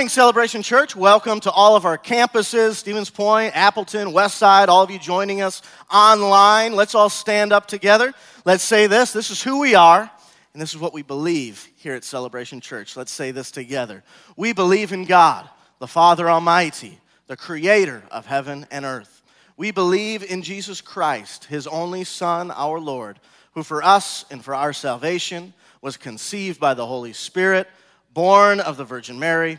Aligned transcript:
Morning, 0.00 0.08
Celebration 0.08 0.62
Church. 0.62 0.96
Welcome 0.96 1.40
to 1.40 1.50
all 1.50 1.76
of 1.76 1.84
our 1.84 1.98
campuses 1.98 2.76
Stevens 2.76 3.10
Point, 3.10 3.54
Appleton, 3.54 4.08
Westside, 4.12 4.68
all 4.68 4.82
of 4.82 4.90
you 4.90 4.98
joining 4.98 5.42
us 5.42 5.60
online. 5.92 6.72
Let's 6.72 6.94
all 6.94 7.10
stand 7.10 7.52
up 7.52 7.66
together. 7.66 8.14
Let's 8.46 8.62
say 8.62 8.86
this 8.86 9.12
this 9.12 9.30
is 9.30 9.42
who 9.42 9.60
we 9.60 9.74
are, 9.74 10.10
and 10.54 10.62
this 10.62 10.70
is 10.70 10.80
what 10.80 10.94
we 10.94 11.02
believe 11.02 11.68
here 11.76 11.92
at 11.92 12.04
Celebration 12.04 12.62
Church. 12.62 12.96
Let's 12.96 13.12
say 13.12 13.30
this 13.30 13.50
together. 13.50 14.02
We 14.38 14.54
believe 14.54 14.92
in 14.92 15.04
God, 15.04 15.46
the 15.80 15.86
Father 15.86 16.30
Almighty, 16.30 16.98
the 17.26 17.36
creator 17.36 18.02
of 18.10 18.24
heaven 18.24 18.66
and 18.70 18.86
earth. 18.86 19.22
We 19.58 19.70
believe 19.70 20.22
in 20.22 20.40
Jesus 20.40 20.80
Christ, 20.80 21.44
his 21.44 21.66
only 21.66 22.04
Son, 22.04 22.50
our 22.52 22.80
Lord, 22.80 23.20
who 23.52 23.62
for 23.62 23.82
us 23.82 24.24
and 24.30 24.42
for 24.42 24.54
our 24.54 24.72
salvation 24.72 25.52
was 25.82 25.98
conceived 25.98 26.58
by 26.58 26.72
the 26.72 26.86
Holy 26.86 27.12
Spirit 27.12 27.68
born 28.12 28.60
of 28.60 28.76
the 28.76 28.84
Virgin 28.84 29.18
Mary, 29.18 29.58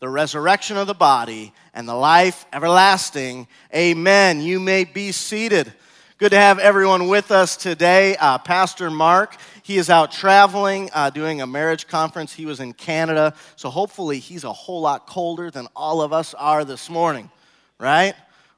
the 0.00 0.08
resurrection 0.08 0.76
of 0.76 0.86
the 0.86 0.94
body, 0.94 1.52
and 1.74 1.88
the 1.88 1.94
life 1.94 2.46
everlasting. 2.52 3.48
Amen. 3.74 4.40
You 4.40 4.60
may 4.60 4.84
be 4.84 5.10
seated. 5.10 5.72
Good 6.18 6.30
to 6.30 6.38
have 6.38 6.60
everyone 6.60 7.08
with 7.08 7.30
us 7.32 7.56
today. 7.56 8.16
Uh, 8.16 8.38
Pastor 8.38 8.90
Mark, 8.90 9.36
he 9.62 9.76
is 9.76 9.90
out 9.90 10.12
traveling, 10.12 10.88
uh, 10.92 11.10
doing 11.10 11.40
a 11.40 11.46
marriage 11.46 11.88
conference. 11.88 12.32
He 12.32 12.46
was 12.46 12.60
in 12.60 12.74
Canada, 12.74 13.34
so 13.56 13.70
hopefully 13.70 14.20
he's 14.20 14.44
a 14.44 14.52
whole 14.52 14.80
lot 14.80 15.06
colder 15.06 15.50
than 15.50 15.66
all 15.74 16.00
of 16.00 16.12
us 16.12 16.32
are 16.34 16.64
this 16.64 16.88
morning, 16.88 17.30
right? 17.78 18.14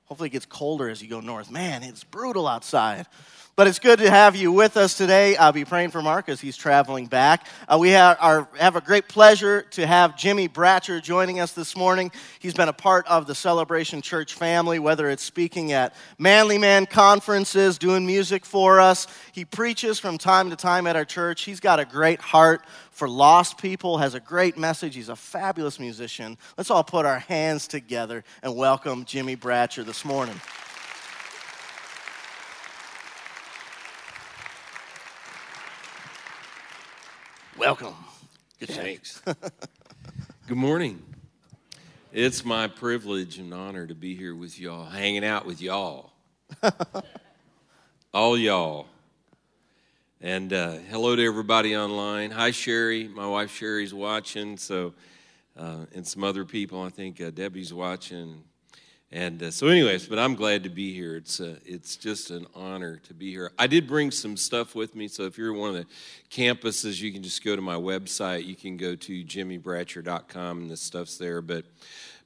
Hopefully 0.07 0.29
it 0.29 0.33
gets 0.33 0.47
colder 0.47 0.89
as 0.91 1.03
you 1.03 1.09
go 1.09 1.21
north. 1.21 1.51
Man, 1.51 1.83
it's 1.83 2.05
brutal 2.05 2.47
outside. 2.49 3.07
But 3.61 3.67
it's 3.67 3.79
good 3.79 3.99
to 3.99 4.09
have 4.09 4.37
you 4.37 4.53
with 4.53 4.79
us 4.79 4.97
today. 4.97 5.37
I'll 5.37 5.53
be 5.53 5.67
praying 5.67 5.91
for 5.91 6.01
Mark 6.01 6.31
as 6.31 6.41
he's 6.41 6.57
traveling 6.57 7.09
back. 7.09 7.47
Uh, 7.69 7.77
we 7.79 7.91
have, 7.91 8.17
our, 8.19 8.49
have 8.57 8.75
a 8.75 8.81
great 8.81 9.07
pleasure 9.07 9.67
to 9.73 9.87
have 9.87 10.17
Jimmy 10.17 10.49
Bratcher 10.49 11.03
joining 11.03 11.41
us 11.41 11.53
this 11.53 11.77
morning. 11.77 12.11
He's 12.39 12.55
been 12.55 12.71
a 12.71 12.73
part 12.73 13.07
of 13.07 13.27
the 13.27 13.35
Celebration 13.35 14.01
Church 14.01 14.33
family, 14.33 14.79
whether 14.79 15.11
it's 15.11 15.23
speaking 15.23 15.73
at 15.73 15.95
Manly 16.19 16.57
Man 16.57 16.87
conferences, 16.87 17.77
doing 17.77 18.07
music 18.07 18.47
for 18.47 18.81
us. 18.81 19.07
He 19.33 19.45
preaches 19.45 19.99
from 19.99 20.17
time 20.17 20.49
to 20.49 20.57
time 20.57 20.87
at 20.87 20.97
our 20.97 21.05
church. 21.05 21.43
He's 21.43 21.61
got 21.61 21.79
a 21.79 21.85
great 21.85 22.23
heart 22.23 22.65
for 22.93 23.11
lost 23.11 23.59
people, 23.59 23.99
has 23.99 24.15
a 24.15 24.21
great 24.21 24.57
message. 24.57 24.95
He's 24.95 25.11
a 25.11 25.17
fabulous 25.17 25.79
musician. 25.79 26.39
Let's 26.57 26.71
all 26.71 26.83
put 26.83 27.05
our 27.05 27.19
hands 27.19 27.69
together 27.69 28.25
and 28.43 28.57
welcome 28.57 29.05
Jimmy 29.05 29.37
Bratcher 29.37 29.85
this 29.85 30.03
morning. 30.03 30.41
Welcome. 37.71 37.95
Good 38.59 38.71
Thanks. 38.71 39.23
Good 40.49 40.57
morning. 40.57 41.01
It's 42.13 42.45
my 42.45 42.67
privilege 42.67 43.39
and 43.39 43.55
honor 43.55 43.87
to 43.87 43.95
be 43.95 44.17
here 44.17 44.35
with 44.35 44.59
y'all, 44.59 44.87
hanging 44.87 45.25
out 45.25 45.47
with 45.47 45.63
y'all. 45.63 46.11
All 48.13 48.37
y'all. 48.37 48.89
And 50.21 50.53
uh, 50.53 50.79
hello 50.91 51.15
to 51.15 51.25
everybody 51.25 51.77
online. 51.77 52.33
Hi, 52.33 52.51
Sherry. 52.51 53.07
My 53.07 53.29
wife 53.29 53.55
Sherry's 53.55 53.95
watching, 53.95 54.57
so 54.57 54.93
uh, 55.57 55.85
and 55.95 56.05
some 56.05 56.25
other 56.25 56.45
people. 56.45 56.83
I 56.83 56.89
think 56.89 57.21
uh, 57.21 57.31
Debbie's 57.31 57.73
watching. 57.73 58.43
And 59.13 59.43
uh, 59.43 59.51
so, 59.51 59.67
anyways, 59.67 60.07
but 60.07 60.21
I'm 60.21 60.37
glad 60.37 60.63
to 60.63 60.69
be 60.69 60.95
here. 60.95 61.17
It's 61.17 61.41
uh, 61.41 61.57
it's 61.65 61.97
just 61.97 62.31
an 62.31 62.47
honor 62.55 62.99
to 63.09 63.15
be 63.15 63.33
here. 63.33 63.51
I 63.59 63.67
did 63.67 63.89
bring 63.89 64.13
some 64.13 64.37
stuff 64.37 64.77
with 64.77 64.95
me, 64.95 65.09
so 65.09 65.25
if 65.25 65.37
you're 65.37 65.53
one 65.53 65.71
of 65.71 65.75
the 65.75 65.87
campuses, 66.31 67.01
you 67.01 67.13
can 67.13 67.21
just 67.21 67.45
go 67.45 67.57
to 67.57 67.63
my 67.63 67.75
website. 67.75 68.47
You 68.47 68.55
can 68.55 68.77
go 68.77 68.95
to 68.95 69.25
jimmybratcher.com, 69.25 70.59
and 70.59 70.71
the 70.71 70.77
stuff's 70.77 71.19
there. 71.19 71.43
But 71.43 71.65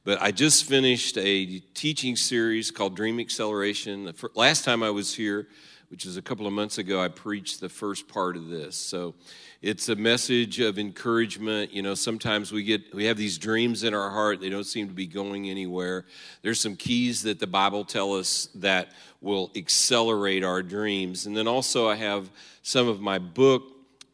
but 0.04 0.20
I 0.20 0.30
just 0.30 0.66
finished 0.66 1.16
a 1.16 1.60
teaching 1.72 2.16
series 2.16 2.70
called 2.70 2.94
Dream 2.94 3.18
Acceleration. 3.18 4.04
the 4.04 4.28
Last 4.34 4.66
time 4.66 4.82
I 4.82 4.90
was 4.90 5.14
here, 5.14 5.48
which 5.88 6.06
is 6.06 6.16
a 6.16 6.22
couple 6.22 6.46
of 6.46 6.52
months 6.52 6.78
ago, 6.78 7.00
I 7.00 7.08
preached 7.08 7.60
the 7.60 7.68
first 7.68 8.08
part 8.08 8.36
of 8.36 8.48
this. 8.48 8.76
So 8.76 9.14
it's 9.62 9.88
a 9.88 9.96
message 9.96 10.60
of 10.60 10.78
encouragement. 10.78 11.72
You 11.72 11.82
know, 11.82 11.94
sometimes 11.94 12.52
we 12.52 12.64
get 12.64 12.94
we 12.94 13.04
have 13.06 13.16
these 13.16 13.38
dreams 13.38 13.84
in 13.84 13.94
our 13.94 14.10
heart, 14.10 14.40
they 14.40 14.50
don't 14.50 14.64
seem 14.64 14.88
to 14.88 14.94
be 14.94 15.06
going 15.06 15.48
anywhere. 15.48 16.04
There's 16.42 16.60
some 16.60 16.76
keys 16.76 17.22
that 17.22 17.40
the 17.40 17.46
Bible 17.46 17.84
tell 17.84 18.14
us 18.14 18.48
that 18.56 18.92
will 19.20 19.50
accelerate 19.56 20.44
our 20.44 20.62
dreams. 20.62 21.26
And 21.26 21.36
then 21.36 21.48
also 21.48 21.88
I 21.88 21.96
have 21.96 22.30
some 22.62 22.88
of 22.88 23.00
my 23.00 23.18
book 23.18 23.64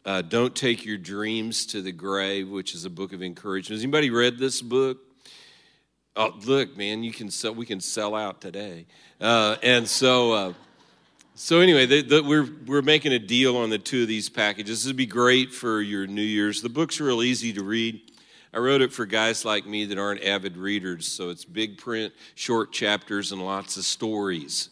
uh, 0.04 0.22
Don't 0.22 0.54
Take 0.54 0.84
Your 0.84 0.98
Dreams 0.98 1.66
to 1.66 1.82
the 1.82 1.92
Grave, 1.92 2.48
which 2.48 2.74
is 2.74 2.84
a 2.84 2.90
book 2.90 3.12
of 3.12 3.22
encouragement. 3.22 3.78
Has 3.78 3.82
anybody 3.82 4.10
read 4.10 4.38
this 4.38 4.62
book? 4.62 4.98
Oh, 6.16 6.34
look, 6.44 6.76
man, 6.76 7.04
you 7.04 7.12
can 7.12 7.30
sell, 7.30 7.54
we 7.54 7.66
can 7.66 7.80
sell 7.80 8.14
out 8.14 8.40
today. 8.40 8.86
Uh, 9.20 9.56
and 9.62 9.86
so 9.86 10.32
uh, 10.32 10.52
so 11.34 11.60
anyway, 11.60 11.86
the, 11.86 12.02
the, 12.02 12.22
we're 12.22 12.48
we're 12.66 12.82
making 12.82 13.12
a 13.12 13.18
deal 13.18 13.56
on 13.56 13.70
the 13.70 13.78
two 13.78 14.02
of 14.02 14.08
these 14.08 14.28
packages. 14.28 14.82
This 14.82 14.86
would 14.88 14.96
be 14.96 15.06
great 15.06 15.52
for 15.52 15.80
your 15.80 16.06
New 16.06 16.22
Year's. 16.22 16.62
The 16.62 16.68
book's 16.68 17.00
real 17.00 17.22
easy 17.22 17.52
to 17.54 17.62
read. 17.62 18.00
I 18.52 18.58
wrote 18.58 18.82
it 18.82 18.92
for 18.92 19.06
guys 19.06 19.44
like 19.44 19.64
me 19.64 19.84
that 19.86 19.98
aren't 19.98 20.24
avid 20.24 20.56
readers, 20.56 21.06
so 21.06 21.30
it's 21.30 21.44
big 21.44 21.78
print, 21.78 22.12
short 22.34 22.72
chapters, 22.72 23.30
and 23.30 23.44
lots 23.44 23.76
of 23.76 23.84
stories. 23.84 24.70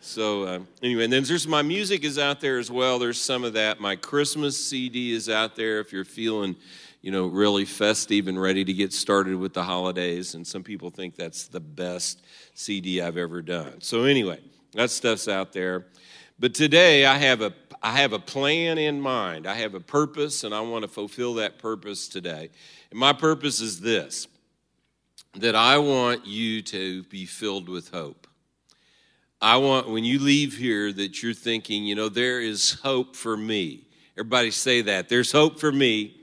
So 0.00 0.44
uh, 0.44 0.60
anyway, 0.82 1.04
and 1.04 1.12
then 1.12 1.24
there's 1.24 1.48
my 1.48 1.62
music 1.62 2.04
is 2.04 2.18
out 2.18 2.40
there 2.40 2.58
as 2.58 2.70
well. 2.70 2.98
There's 2.98 3.20
some 3.20 3.42
of 3.42 3.54
that. 3.54 3.80
My 3.80 3.96
Christmas 3.96 4.62
CD 4.62 5.12
is 5.12 5.28
out 5.28 5.56
there 5.56 5.80
if 5.80 5.92
you're 5.92 6.04
feeling, 6.04 6.56
you 7.00 7.10
know, 7.10 7.26
really 7.26 7.64
festive 7.64 8.28
and 8.28 8.40
ready 8.40 8.64
to 8.64 8.72
get 8.72 8.92
started 8.92 9.36
with 9.36 9.54
the 9.54 9.64
holidays. 9.64 10.34
And 10.34 10.46
some 10.46 10.62
people 10.62 10.90
think 10.90 11.16
that's 11.16 11.48
the 11.48 11.60
best 11.60 12.22
CD 12.54 13.00
I've 13.00 13.16
ever 13.16 13.42
done. 13.42 13.80
So 13.80 14.04
anyway, 14.04 14.40
that 14.72 14.90
stuff's 14.90 15.28
out 15.28 15.52
there. 15.52 15.86
But 16.38 16.54
today 16.54 17.06
I 17.06 17.16
have 17.18 17.40
a 17.40 17.52
I 17.82 17.92
have 17.92 18.12
a 18.12 18.18
plan 18.18 18.78
in 18.78 19.00
mind. 19.00 19.46
I 19.46 19.54
have 19.54 19.74
a 19.74 19.80
purpose 19.80 20.44
and 20.44 20.54
I 20.54 20.60
want 20.60 20.82
to 20.82 20.88
fulfill 20.88 21.34
that 21.34 21.58
purpose 21.58 22.08
today. 22.08 22.50
And 22.90 22.98
my 22.98 23.12
purpose 23.12 23.60
is 23.60 23.80
this 23.80 24.28
that 25.34 25.54
I 25.54 25.78
want 25.78 26.26
you 26.26 26.62
to 26.62 27.02
be 27.04 27.26
filled 27.26 27.68
with 27.68 27.90
hope. 27.90 28.26
I 29.40 29.58
want 29.58 29.88
when 29.88 30.02
you 30.02 30.18
leave 30.18 30.56
here 30.56 30.92
that 30.92 31.22
you're 31.22 31.34
thinking, 31.34 31.84
you 31.84 31.94
know, 31.94 32.08
there 32.08 32.40
is 32.40 32.72
hope 32.72 33.14
for 33.14 33.36
me. 33.36 33.86
Everybody 34.16 34.50
say 34.50 34.80
that. 34.82 35.08
There's 35.08 35.30
hope 35.30 35.60
for 35.60 35.70
me. 35.70 36.16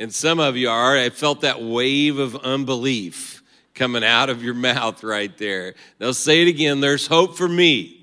And 0.00 0.12
some 0.12 0.40
of 0.40 0.56
you 0.56 0.70
are. 0.70 0.96
I 0.96 1.10
felt 1.10 1.42
that 1.42 1.62
wave 1.62 2.18
of 2.18 2.34
unbelief 2.36 3.43
coming 3.74 4.04
out 4.04 4.30
of 4.30 4.42
your 4.42 4.54
mouth 4.70 5.02
right 5.02 5.36
there. 5.38 5.74
Now 6.00 6.12
say 6.12 6.42
it 6.42 6.48
again. 6.48 6.80
There's 6.80 7.06
hope 7.06 7.36
for 7.36 7.48
me. 7.48 8.00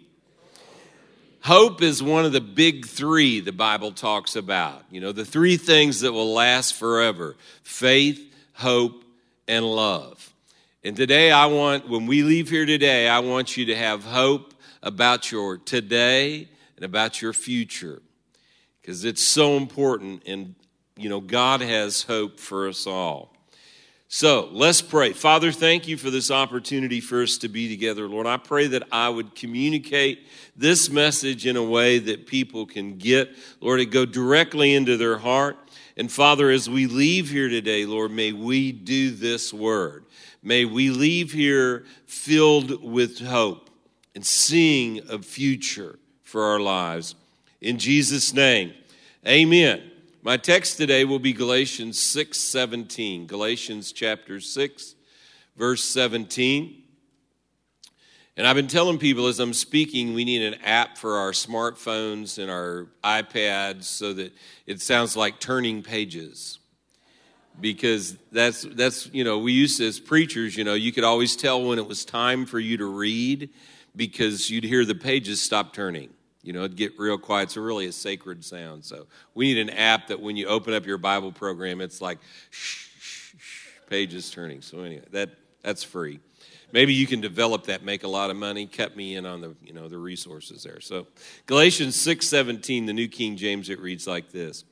Hope 1.44 1.82
is 1.82 2.04
one 2.04 2.24
of 2.24 2.34
the 2.34 2.42
big 2.42 2.86
three 2.86 3.40
the 3.40 3.52
Bible 3.52 3.92
talks 3.92 4.36
about. 4.36 4.84
You 4.92 5.02
know, 5.02 5.12
the 5.12 5.26
three 5.26 5.58
things 5.58 6.02
that 6.02 6.12
will 6.12 6.34
last 6.34 6.76
forever 6.76 7.36
faith, 7.64 8.22
hope, 8.54 9.04
and 9.48 9.66
love. 9.66 10.32
And 10.84 10.96
today, 10.96 11.32
I 11.32 11.48
want, 11.48 11.90
when 11.90 12.06
we 12.06 12.24
leave 12.24 12.50
here 12.50 12.66
today, 12.66 13.08
I 13.08 13.20
want 13.20 13.58
you 13.58 13.66
to 13.68 13.76
have 13.76 14.04
hope 14.04 14.54
about 14.84 15.32
your 15.32 15.58
today 15.58 16.48
and 16.76 16.86
about 16.86 17.22
your 17.22 17.34
future 17.34 18.02
because 18.82 19.06
it's 19.06 19.22
so 19.22 19.58
important. 19.58 20.24
And, 20.26 20.56
you 20.96 21.10
know, 21.10 21.20
God 21.20 21.62
has 21.62 22.04
hope 22.04 22.40
for 22.40 22.68
us 22.68 22.88
all. 22.88 23.31
So 24.14 24.50
let's 24.52 24.82
pray. 24.82 25.14
Father, 25.14 25.54
thank 25.54 25.88
you 25.88 25.96
for 25.96 26.10
this 26.10 26.32
opportunity 26.32 27.00
for 27.00 27.24
us 27.24 27.38
to 27.38 27.48
be 27.48 27.70
together, 27.70 28.10
Lord. 28.10 28.28
I 28.28 28.36
pray 28.36 28.68
that 28.68 28.84
I 28.92 29.08
would 29.08 29.36
communicate 29.36 30.28
this 30.54 30.90
message 30.90 31.48
in 31.48 31.56
a 31.56 31.64
way 31.64 31.98
that 31.98 32.28
people 32.28 32.66
can 32.66 32.98
get, 32.98 33.30
Lord, 33.62 33.80
it 33.80 33.86
go 33.86 34.06
directly 34.06 34.74
into 34.74 34.98
their 34.98 35.18
heart. 35.18 35.58
And 35.96 36.12
Father, 36.12 36.50
as 36.50 36.70
we 36.70 36.88
leave 36.88 37.30
here 37.30 37.48
today, 37.48 37.86
Lord, 37.86 38.12
may 38.12 38.34
we 38.34 38.74
do 38.74 39.12
this 39.12 39.54
word. 39.54 40.04
May 40.44 40.66
we 40.66 40.90
leave 40.90 41.32
here 41.32 41.86
filled 42.06 42.84
with 42.84 43.20
hope 43.20 43.70
and 44.14 44.26
seeing 44.26 45.10
a 45.10 45.20
future 45.20 46.00
for 46.24 46.44
our 46.44 46.60
lives. 46.60 47.16
In 47.62 47.78
Jesus' 47.78 48.34
name, 48.34 48.74
amen. 49.26 49.91
My 50.24 50.38
text 50.38 50.78
today 50.78 51.04
will 51.04 51.18
be 51.18 51.34
Galatians 51.34 52.00
6 52.00 52.38
17. 52.40 53.26
Galatians 53.26 53.92
chapter 53.92 54.40
6, 54.40 54.96
verse 55.58 55.84
17. 55.84 56.84
And 58.38 58.46
I've 58.46 58.56
been 58.56 58.68
telling 58.68 59.00
people 59.00 59.26
as 59.26 59.40
I'm 59.40 59.54
speaking, 59.54 60.14
we 60.14 60.24
need 60.24 60.44
an 60.44 60.62
app 60.64 61.00
for 61.00 61.18
our 61.18 61.32
smartphones 61.32 62.38
and 62.38 62.52
our 62.52 62.86
iPads 63.04 63.86
so 63.86 64.14
that 64.14 64.32
it 64.68 64.80
sounds 64.80 65.18
like 65.18 65.40
turning 65.40 65.82
pages. 65.82 66.60
Because 67.60 68.16
that's, 68.32 68.62
that's, 68.62 69.10
you 69.12 69.24
know, 69.24 69.40
we 69.40 69.54
used 69.54 69.80
to, 69.80 69.88
as 69.88 70.00
preachers, 70.00 70.56
you 70.56 70.64
know, 70.64 70.76
you 70.76 70.92
could 70.92 71.04
always 71.04 71.36
tell 71.36 71.64
when 71.64 71.80
it 71.80 71.88
was 71.88 72.06
time 72.06 72.46
for 72.46 72.60
you 72.60 72.78
to 72.78 72.86
read 72.86 73.50
because 73.96 74.52
you'd 74.52 74.66
hear 74.66 74.86
the 74.86 74.94
pages 74.94 75.42
stop 75.42 75.74
turning. 75.74 76.12
You 76.44 76.54
know, 76.54 76.64
it'd 76.64 76.78
get 76.78 76.98
real 77.00 77.18
quiet. 77.18 77.44
It's 77.44 77.58
really 77.58 77.86
a 77.86 77.92
sacred 77.92 78.44
sound. 78.44 78.84
So 78.84 79.08
we 79.36 79.54
need 79.54 79.60
an 79.60 79.70
app 79.70 80.08
that 80.08 80.20
when 80.20 80.36
you 80.36 80.48
open 80.48 80.74
up 80.74 80.86
your 80.86 80.98
Bible 80.98 81.32
program, 81.32 81.82
it's 81.82 82.02
like 82.02 82.18
shh, 82.50 82.88
shh, 83.00 83.36
shh, 83.38 83.66
pages 83.90 84.32
turning. 84.32 84.62
So 84.62 84.80
anyway, 84.80 85.06
that, 85.12 85.30
that's 85.62 85.84
free 85.84 86.20
maybe 86.72 86.94
you 86.94 87.08
can 87.08 87.22
develop 87.22 87.66
that 87.66 87.84
make 87.84 88.04
a 88.04 88.08
lot 88.08 88.30
of 88.30 88.36
money 88.36 88.66
cut 88.66 88.96
me 88.96 89.16
in 89.16 89.26
on 89.26 89.42
the 89.42 89.56
you 89.64 89.74
know 89.74 89.88
the 89.88 89.98
resources 89.98 90.64
there 90.64 90.80
so 90.80 91.08
galatians 91.46 91.96
6.17 91.96 92.86
the 92.86 92.94
new 92.94 93.08
king 93.08 93.36
james 93.36 93.70
it 93.70 93.80
reads 93.80 94.08
like 94.08 94.32
this 94.32 94.64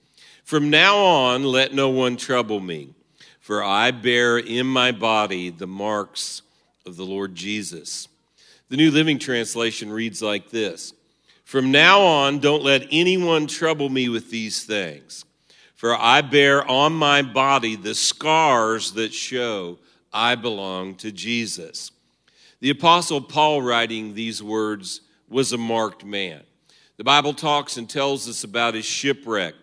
from 0.43 0.69
now 0.69 0.97
on 0.97 1.43
let 1.43 1.73
no 1.73 1.89
one 1.89 2.17
trouble 2.17 2.59
me 2.59 2.93
for 3.39 3.63
i 3.63 3.91
bear 3.91 4.37
in 4.37 4.65
my 4.65 4.91
body 4.91 5.49
the 5.49 5.67
marks 5.67 6.41
of 6.85 6.95
the 6.95 7.05
lord 7.05 7.35
jesus 7.35 8.07
the 8.69 8.77
new 8.77 8.91
living 8.91 9.19
translation 9.19 9.91
reads 9.91 10.21
like 10.21 10.49
this 10.49 10.93
from 11.49 11.71
now 11.71 12.01
on 12.01 12.39
don't 12.39 12.63
let 12.63 12.87
anyone 12.91 13.47
trouble 13.47 13.89
me 13.89 14.07
with 14.07 14.29
these 14.29 14.63
things 14.63 15.25
for 15.75 15.95
i 15.95 16.21
bear 16.21 16.65
on 16.69 16.93
my 16.93 17.21
body 17.21 17.75
the 17.75 17.95
scars 17.95 18.91
that 18.91 19.13
show 19.13 19.77
I 20.11 20.35
belong 20.35 20.95
to 20.95 21.11
Jesus. 21.11 21.91
The 22.59 22.71
Apostle 22.71 23.21
Paul, 23.21 23.61
writing 23.61 24.13
these 24.13 24.41
words, 24.41 25.01
was 25.29 25.53
a 25.53 25.57
marked 25.57 26.03
man. 26.03 26.41
The 26.97 27.03
Bible 27.03 27.33
talks 27.33 27.77
and 27.77 27.89
tells 27.89 28.27
us 28.27 28.43
about 28.43 28.73
his 28.73 28.85
shipwreck, 28.85 29.53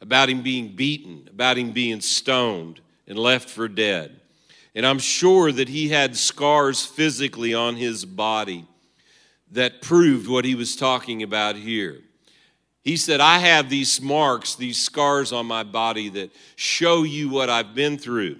about 0.00 0.30
him 0.30 0.42
being 0.42 0.74
beaten, 0.74 1.28
about 1.30 1.58
him 1.58 1.72
being 1.72 2.00
stoned 2.00 2.80
and 3.06 3.18
left 3.18 3.50
for 3.50 3.68
dead. 3.68 4.20
And 4.74 4.86
I'm 4.86 5.00
sure 5.00 5.50
that 5.50 5.68
he 5.68 5.88
had 5.88 6.16
scars 6.16 6.84
physically 6.86 7.52
on 7.52 7.76
his 7.76 8.04
body 8.04 8.66
that 9.52 9.82
proved 9.82 10.28
what 10.28 10.44
he 10.44 10.54
was 10.54 10.76
talking 10.76 11.22
about 11.22 11.56
here. 11.56 12.00
He 12.82 12.96
said, 12.96 13.20
I 13.20 13.38
have 13.38 13.68
these 13.68 14.00
marks, 14.00 14.54
these 14.54 14.80
scars 14.80 15.32
on 15.32 15.46
my 15.46 15.62
body 15.62 16.08
that 16.10 16.30
show 16.56 17.02
you 17.02 17.28
what 17.28 17.50
I've 17.50 17.74
been 17.74 17.98
through. 17.98 18.36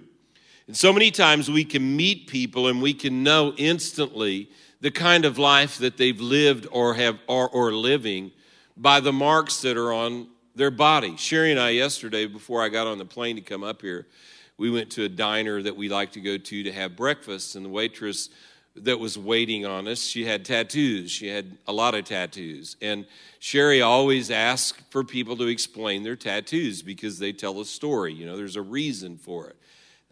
And 0.67 0.77
so 0.77 0.93
many 0.93 1.11
times 1.11 1.51
we 1.51 1.65
can 1.65 1.97
meet 1.97 2.29
people 2.29 2.69
and 2.69 2.81
we 2.81 2.95
can 2.95 3.23
know 3.23 3.55
instantly 3.57 4.51
the 4.81 4.91
kind 4.91 5.25
of 5.25 5.39
life 5.39 5.79
that 5.79 5.97
they've 5.97 6.21
lived 6.21 6.67
or 6.71 6.95
have 6.95 7.19
or, 7.27 7.49
or 7.49 7.73
living 7.73 8.31
by 8.77 9.01
the 9.01 9.13
marks 9.13 9.61
that 9.63 9.77
are 9.77 9.93
on 9.93 10.29
their 10.55 10.71
body. 10.71 11.17
Sherry 11.17 11.51
and 11.51 11.61
I 11.61 11.71
yesterday, 11.71 12.27
before 12.27 12.63
I 12.63 12.69
got 12.69 12.87
on 12.87 12.99
the 12.99 13.05
plane 13.05 13.37
to 13.37 13.43
come 13.43 13.65
up 13.65 13.83
here, 13.83 14.07
we 14.57 14.71
went 14.71 14.91
to 14.93 15.05
a 15.05 15.09
diner 15.09 15.63
that 15.63 15.77
we 15.77 15.89
like 15.89 16.13
to 16.13 16.21
go 16.21 16.37
to 16.37 16.63
to 16.63 16.73
have 16.73 16.97
breakfast, 16.97 17.55
and 17.55 17.65
the 17.65 17.71
waitress 17.71 18.29
that 18.85 18.99
was 18.99 19.19
waiting 19.19 19.67
on 19.67 19.89
us, 19.89 20.01
she 20.01 20.25
had 20.25 20.45
tattoos. 20.45 21.11
She 21.11 21.29
had 21.29 21.57
a 21.67 21.73
lot 21.73 21.95
of 21.95 22.05
tattoos. 22.05 22.77
And 22.81 23.07
Sherry 23.39 23.83
always 23.83 24.31
asks 24.31 24.81
for 24.91 25.05
people 25.05 25.37
to 25.37 25.47
explain 25.47 26.03
their 26.03 26.17
tattoos 26.17 26.83
because 26.83 27.19
they 27.19 27.33
tell 27.33 27.61
a 27.61 27.65
story. 27.65 28.13
You 28.13 28.27
know, 28.27 28.37
there's 28.37 28.57
a 28.57 28.63
reason 28.63 29.17
for 29.17 29.49
it. 29.49 29.57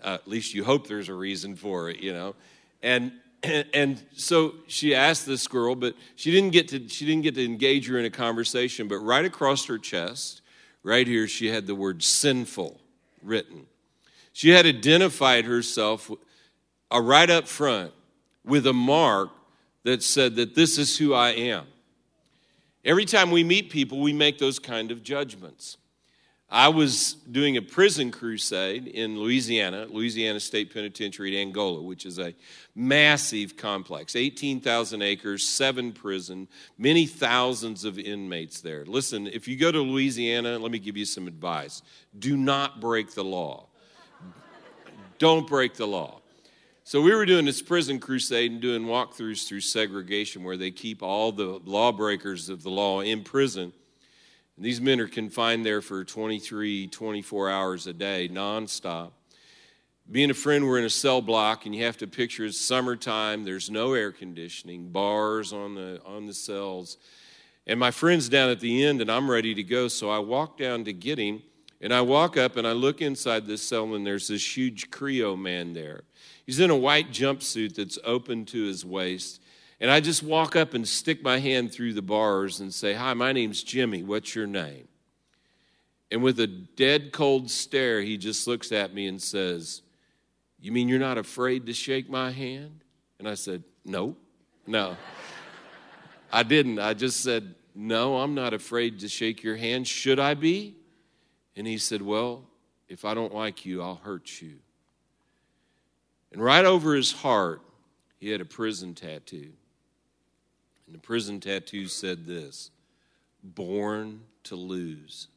Uh, 0.02 0.14
at 0.14 0.28
least 0.28 0.54
you 0.54 0.64
hope 0.64 0.86
there's 0.86 1.08
a 1.08 1.14
reason 1.14 1.56
for 1.56 1.90
it, 1.90 2.00
you 2.00 2.12
know. 2.12 2.34
And 2.82 3.12
and 3.42 4.02
so 4.14 4.54
she 4.66 4.94
asked 4.94 5.26
this 5.26 5.46
girl, 5.48 5.74
but 5.74 5.94
she 6.16 6.30
didn't 6.30 6.50
get 6.50 6.68
to 6.68 6.88
she 6.88 7.06
didn't 7.06 7.22
get 7.22 7.34
to 7.34 7.44
engage 7.44 7.88
her 7.88 7.98
in 7.98 8.04
a 8.04 8.10
conversation. 8.10 8.88
But 8.88 8.98
right 8.98 9.24
across 9.24 9.66
her 9.66 9.78
chest, 9.78 10.42
right 10.82 11.06
here, 11.06 11.28
she 11.28 11.48
had 11.48 11.66
the 11.66 11.74
word 11.74 12.02
sinful 12.02 12.80
written. 13.22 13.66
She 14.32 14.50
had 14.50 14.66
identified 14.66 15.46
herself 15.46 16.10
uh, 16.92 17.00
right 17.00 17.30
up 17.30 17.48
front 17.48 17.92
with 18.46 18.66
a 18.66 18.72
mark 18.72 19.30
that 19.82 20.02
said 20.02 20.36
that 20.36 20.54
this 20.54 20.78
is 20.78 20.96
who 20.96 21.12
I 21.12 21.30
am. 21.30 21.66
Every 22.84 23.04
time 23.04 23.30
we 23.30 23.44
meet 23.44 23.70
people, 23.70 24.00
we 24.00 24.12
make 24.12 24.38
those 24.38 24.58
kind 24.58 24.90
of 24.90 25.02
judgments. 25.02 25.76
I 26.48 26.68
was 26.68 27.14
doing 27.14 27.56
a 27.56 27.62
prison 27.62 28.12
crusade 28.12 28.86
in 28.86 29.18
Louisiana, 29.18 29.86
Louisiana 29.90 30.38
State 30.38 30.72
Penitentiary 30.72 31.36
at 31.36 31.40
Angola, 31.40 31.82
which 31.82 32.06
is 32.06 32.20
a 32.20 32.34
massive 32.76 33.56
complex 33.56 34.14
18,000 34.14 35.02
acres, 35.02 35.46
seven 35.46 35.90
prison, 35.92 36.46
many 36.78 37.04
thousands 37.04 37.84
of 37.84 37.98
inmates 37.98 38.60
there. 38.60 38.84
Listen, 38.84 39.26
if 39.26 39.48
you 39.48 39.56
go 39.56 39.72
to 39.72 39.80
Louisiana, 39.80 40.56
let 40.60 40.70
me 40.70 40.78
give 40.78 40.96
you 40.96 41.04
some 41.04 41.26
advice 41.26 41.82
do 42.16 42.36
not 42.36 42.80
break 42.80 43.12
the 43.14 43.24
law. 43.24 43.66
Don't 45.18 45.48
break 45.48 45.74
the 45.74 45.86
law. 45.86 46.20
So 46.88 47.02
we 47.02 47.12
were 47.12 47.26
doing 47.26 47.46
this 47.46 47.62
prison 47.62 47.98
crusade 47.98 48.52
and 48.52 48.60
doing 48.60 48.84
walkthroughs 48.84 49.48
through 49.48 49.62
segregation 49.62 50.44
where 50.44 50.56
they 50.56 50.70
keep 50.70 51.02
all 51.02 51.32
the 51.32 51.60
lawbreakers 51.64 52.48
of 52.48 52.62
the 52.62 52.70
law 52.70 53.00
in 53.00 53.24
prison. 53.24 53.72
And 54.54 54.64
these 54.64 54.80
men 54.80 55.00
are 55.00 55.08
confined 55.08 55.66
there 55.66 55.82
for 55.82 56.04
23, 56.04 56.86
24 56.86 57.50
hours 57.50 57.88
a 57.88 57.92
day, 57.92 58.28
nonstop. 58.32 59.10
Being 60.12 60.30
a 60.30 60.34
friend, 60.34 60.64
we're 60.64 60.78
in 60.78 60.84
a 60.84 60.88
cell 60.88 61.20
block, 61.20 61.66
and 61.66 61.74
you 61.74 61.82
have 61.82 61.96
to 61.96 62.06
picture 62.06 62.44
it's 62.44 62.60
summertime. 62.60 63.42
There's 63.42 63.68
no 63.68 63.94
air 63.94 64.12
conditioning, 64.12 64.90
bars 64.90 65.52
on 65.52 65.74
the 65.74 66.00
on 66.06 66.26
the 66.26 66.34
cells, 66.34 66.98
and 67.66 67.80
my 67.80 67.90
friend's 67.90 68.28
down 68.28 68.48
at 68.48 68.60
the 68.60 68.84
end, 68.84 69.00
and 69.00 69.10
I'm 69.10 69.28
ready 69.28 69.54
to 69.54 69.64
go. 69.64 69.88
So 69.88 70.08
I 70.08 70.20
walk 70.20 70.56
down 70.56 70.84
to 70.84 70.92
get 70.92 71.18
him, 71.18 71.42
and 71.80 71.92
I 71.92 72.02
walk 72.02 72.36
up 72.36 72.56
and 72.56 72.64
I 72.64 72.72
look 72.72 73.02
inside 73.02 73.44
this 73.44 73.62
cell, 73.62 73.92
and 73.96 74.06
there's 74.06 74.28
this 74.28 74.56
huge 74.56 74.88
Creole 74.92 75.36
man 75.36 75.72
there. 75.72 76.04
He's 76.46 76.60
in 76.60 76.70
a 76.70 76.76
white 76.76 77.10
jumpsuit 77.10 77.74
that's 77.74 77.98
open 78.04 78.44
to 78.46 78.62
his 78.62 78.84
waist, 78.84 79.42
and 79.80 79.90
I 79.90 80.00
just 80.00 80.22
walk 80.22 80.56
up 80.56 80.72
and 80.72 80.86
stick 80.86 81.22
my 81.22 81.38
hand 81.38 81.72
through 81.72 81.92
the 81.92 82.02
bars 82.02 82.60
and 82.60 82.72
say, 82.72 82.94
Hi, 82.94 83.12
my 83.14 83.32
name's 83.32 83.62
Jimmy. 83.62 84.02
What's 84.02 84.34
your 84.34 84.46
name? 84.46 84.88
And 86.10 86.22
with 86.22 86.38
a 86.40 86.46
dead 86.46 87.12
cold 87.12 87.50
stare, 87.50 88.00
he 88.00 88.16
just 88.16 88.46
looks 88.46 88.72
at 88.72 88.94
me 88.94 89.06
and 89.06 89.20
says, 89.20 89.82
You 90.60 90.72
mean 90.72 90.88
you're 90.88 90.98
not 90.98 91.18
afraid 91.18 91.66
to 91.66 91.72
shake 91.72 92.08
my 92.08 92.30
hand? 92.30 92.84
And 93.18 93.28
I 93.28 93.34
said, 93.34 93.64
No, 93.84 94.16
no. 94.66 94.96
I 96.32 96.42
didn't. 96.42 96.78
I 96.78 96.94
just 96.94 97.22
said, 97.22 97.54
No, 97.74 98.18
I'm 98.18 98.34
not 98.34 98.54
afraid 98.54 99.00
to 99.00 99.08
shake 99.08 99.42
your 99.42 99.56
hand. 99.56 99.86
Should 99.86 100.18
I 100.18 100.34
be? 100.34 100.76
And 101.54 101.66
he 101.66 101.76
said, 101.76 102.00
Well, 102.00 102.44
if 102.88 103.04
I 103.04 103.14
don't 103.14 103.34
like 103.34 103.66
you, 103.66 103.82
I'll 103.82 103.96
hurt 103.96 104.40
you. 104.40 104.58
And 106.36 106.44
right 106.44 106.66
over 106.66 106.94
his 106.94 107.12
heart, 107.12 107.62
he 108.18 108.28
had 108.28 108.42
a 108.42 108.44
prison 108.44 108.92
tattoo. 108.92 109.52
And 110.84 110.94
the 110.94 110.98
prison 110.98 111.40
tattoo 111.40 111.88
said 111.88 112.26
this 112.26 112.70
born 113.42 114.20
to 114.42 114.54
lose. 114.54 115.28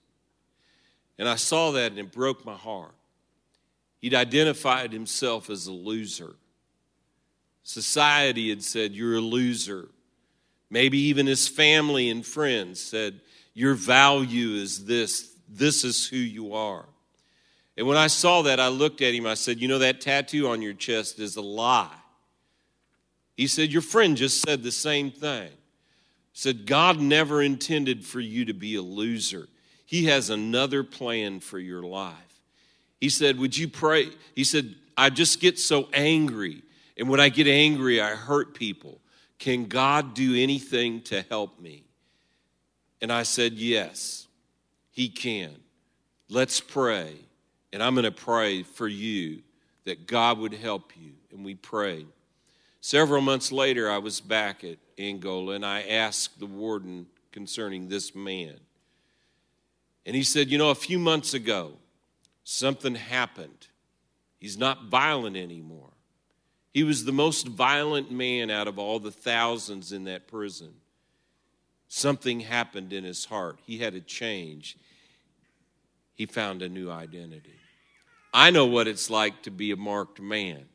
And 1.18 1.30
I 1.30 1.36
saw 1.36 1.72
that 1.72 1.92
and 1.92 2.00
it 2.00 2.12
broke 2.12 2.46
my 2.46 2.56
heart. 2.56 2.92
He'd 4.02 4.14
identified 4.14 4.92
himself 4.92 5.50
as 5.50 5.68
a 5.68 5.72
loser. 5.72 6.36
Society 7.64 8.50
had 8.50 8.62
said, 8.62 8.92
You're 8.92 9.16
a 9.16 9.22
loser. 9.22 9.88
Maybe 10.70 10.98
even 10.98 11.28
his 11.28 11.48
family 11.48 12.10
and 12.10 12.26
friends 12.26 12.82
said, 12.82 13.22
Your 13.54 13.74
value 13.74 14.56
is 14.56 14.84
this. 14.84 15.34
This 15.48 15.86
is 15.86 16.06
who 16.06 16.18
you 16.18 16.56
are. 16.56 16.88
And 17.80 17.88
when 17.88 17.96
I 17.96 18.08
saw 18.08 18.42
that, 18.42 18.60
I 18.60 18.68
looked 18.68 19.02
at 19.02 19.14
him. 19.14 19.26
I 19.26 19.36
said, 19.36 19.62
You 19.62 19.70
know, 19.70 19.80
that 19.80 20.02
tattoo 20.02 20.50
on 20.50 20.62
your 20.62 20.74
chest 20.74 21.18
is 21.18 21.38
a 21.38 21.42
lie. 21.42 21.88
He 23.38 23.48
said, 23.48 23.72
Your 23.72 23.82
friend 23.82 24.18
just 24.18 24.42
said 24.42 24.64
the 24.64 24.72
same 24.72 25.12
thing. 25.12 25.50
Said, 26.34 26.66
God 26.66 27.00
never 27.00 27.42
intended 27.42 28.04
for 28.04 28.20
you 28.20 28.44
to 28.44 28.54
be 28.54 28.76
a 28.76 28.82
loser. 28.82 29.48
He 29.86 30.08
has 30.08 30.30
another 30.30 30.84
plan 30.84 31.40
for 31.40 31.58
your 31.58 31.82
life. 31.82 32.42
He 33.00 33.08
said, 33.08 33.40
Would 33.40 33.58
you 33.58 33.70
pray? 33.70 34.10
He 34.36 34.44
said, 34.44 34.76
I 34.98 35.10
just 35.10 35.40
get 35.40 35.58
so 35.58 35.88
angry. 35.94 36.64
And 36.98 37.08
when 37.08 37.22
I 37.22 37.30
get 37.30 37.48
angry, 37.48 38.02
I 38.02 38.10
hurt 38.10 38.56
people. 38.56 39.00
Can 39.38 39.68
God 39.68 40.14
do 40.14 40.36
anything 40.36 41.02
to 41.04 41.22
help 41.22 41.62
me? 41.62 41.86
And 43.02 43.10
I 43.10 43.24
said, 43.24 43.54
Yes, 43.54 44.28
He 44.92 45.08
can. 45.08 45.56
Let's 46.28 46.60
pray. 46.60 47.20
And 47.72 47.84
I'm 47.84 47.94
going 47.94 48.06
to 48.06 48.12
pray 48.12 48.64
for 48.64 48.88
you 48.88 49.42
that 49.86 50.08
God 50.08 50.40
would 50.40 50.54
help 50.54 50.94
you. 50.98 51.14
And 51.32 51.46
we 51.46 51.56
prayed. 51.56 52.08
Several 52.82 53.22
months 53.22 53.52
later, 53.52 53.90
I 53.90 53.98
was 53.98 54.22
back 54.22 54.64
at 54.64 54.78
Angola 54.98 55.54
and 55.54 55.66
I 55.66 55.82
asked 55.84 56.40
the 56.40 56.46
warden 56.46 57.08
concerning 57.32 57.88
this 57.88 58.16
man. 58.16 58.56
And 60.06 60.16
he 60.16 60.24
said, 60.24 60.50
You 60.50 60.58
know, 60.58 60.70
a 60.70 60.76
few 60.76 60.98
months 60.98 61.34
ago, 61.34 61.74
something 62.44 62.96
happened. 62.96 63.68
He's 64.40 64.58
not 64.58 64.86
violent 64.86 65.36
anymore. 65.36 65.92
He 66.74 66.84
was 66.84 67.04
the 67.04 67.12
most 67.12 67.48
violent 67.48 68.12
man 68.12 68.50
out 68.50 68.68
of 68.68 68.80
all 68.80 69.00
the 69.00 69.12
thousands 69.12 69.92
in 69.92 70.06
that 70.06 70.28
prison. 70.28 70.74
Something 71.88 72.40
happened 72.40 72.94
in 72.94 73.04
his 73.04 73.26
heart. 73.26 73.60
He 73.66 73.80
had 73.80 73.96
a 73.96 74.00
change. 74.00 74.78
He 76.14 76.26
found 76.26 76.62
a 76.62 76.70
new 76.70 76.90
identity. 76.90 77.59
I 78.34 78.52
know 78.52 78.66
what 78.66 78.88
it's 78.88 79.10
like 79.10 79.44
to 79.44 79.52
be 79.52 79.72
a 79.72 79.76
marked 79.76 80.20
man. 80.22 80.66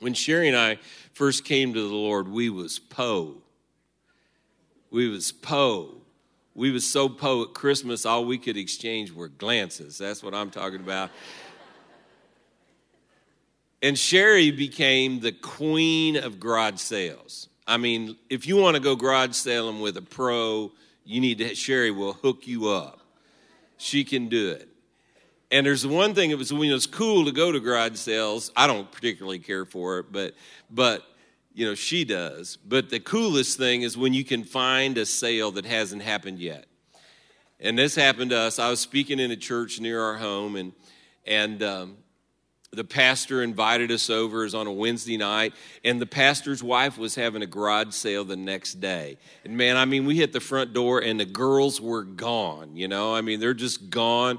When 0.00 0.14
Sherry 0.14 0.48
and 0.48 0.56
I 0.56 0.78
first 1.12 1.44
came 1.44 1.74
to 1.74 1.80
the 1.80 1.94
Lord, 1.94 2.28
we 2.28 2.48
was 2.48 2.78
po. 2.78 3.36
We 4.90 5.08
was 5.08 5.30
po. 5.30 6.00
We 6.54 6.70
was 6.70 6.86
so 6.86 7.08
po 7.08 7.42
at 7.42 7.54
Christmas, 7.54 8.04
all 8.04 8.24
we 8.24 8.38
could 8.38 8.56
exchange 8.56 9.12
were 9.12 9.28
glances. 9.28 9.98
That's 9.98 10.22
what 10.22 10.34
I'm 10.34 10.50
talking 10.50 10.80
about. 10.80 11.10
And 13.82 13.98
Sherry 13.98 14.50
became 14.50 15.20
the 15.20 15.32
queen 15.32 16.16
of 16.16 16.40
garage 16.40 16.80
sales. 16.80 17.48
I 17.66 17.76
mean, 17.76 18.16
if 18.28 18.46
you 18.46 18.56
want 18.56 18.74
to 18.74 18.82
go 18.82 18.96
garage 18.96 19.32
selling 19.36 19.80
with 19.80 19.96
a 19.96 20.02
pro, 20.02 20.72
you 21.04 21.20
need 21.20 21.38
to, 21.38 21.54
Sherry 21.54 21.90
will 21.90 22.14
hook 22.14 22.46
you 22.46 22.68
up. 22.68 23.00
She 23.78 24.04
can 24.04 24.28
do 24.28 24.50
it. 24.50 24.68
And 25.50 25.66
there's 25.66 25.86
one 25.86 26.14
thing, 26.14 26.30
it 26.30 26.38
was 26.38 26.52
when 26.52 26.70
it's 26.70 26.86
cool 26.86 27.24
to 27.24 27.32
go 27.32 27.50
to 27.50 27.58
garage 27.58 27.96
sales. 27.96 28.52
I 28.56 28.66
don't 28.66 28.90
particularly 28.90 29.40
care 29.40 29.64
for 29.64 29.98
it, 29.98 30.06
but, 30.12 30.34
but, 30.70 31.02
you 31.54 31.66
know, 31.66 31.74
she 31.74 32.04
does. 32.04 32.56
But 32.56 32.88
the 32.88 33.00
coolest 33.00 33.58
thing 33.58 33.82
is 33.82 33.98
when 33.98 34.14
you 34.14 34.24
can 34.24 34.44
find 34.44 34.96
a 34.96 35.04
sale 35.04 35.50
that 35.52 35.66
hasn't 35.66 36.02
happened 36.02 36.38
yet. 36.38 36.66
And 37.58 37.76
this 37.76 37.96
happened 37.96 38.30
to 38.30 38.38
us. 38.38 38.58
I 38.58 38.70
was 38.70 38.80
speaking 38.80 39.18
in 39.18 39.32
a 39.32 39.36
church 39.36 39.80
near 39.80 40.00
our 40.00 40.16
home, 40.16 40.54
and, 40.54 40.72
and 41.26 41.62
um, 41.64 41.96
the 42.72 42.84
pastor 42.84 43.42
invited 43.42 43.90
us 43.90 44.08
over 44.08 44.44
is 44.44 44.54
on 44.54 44.68
a 44.68 44.72
wednesday 44.72 45.16
night 45.16 45.52
and 45.84 46.00
the 46.00 46.06
pastor's 46.06 46.62
wife 46.62 46.96
was 46.98 47.16
having 47.16 47.42
a 47.42 47.46
garage 47.46 47.92
sale 47.92 48.24
the 48.24 48.36
next 48.36 48.74
day 48.74 49.18
and 49.44 49.56
man 49.56 49.76
i 49.76 49.84
mean 49.84 50.06
we 50.06 50.16
hit 50.16 50.32
the 50.32 50.40
front 50.40 50.72
door 50.72 51.00
and 51.00 51.18
the 51.18 51.24
girls 51.24 51.80
were 51.80 52.04
gone 52.04 52.76
you 52.76 52.86
know 52.86 53.12
i 53.12 53.20
mean 53.20 53.40
they're 53.40 53.54
just 53.54 53.90
gone 53.90 54.38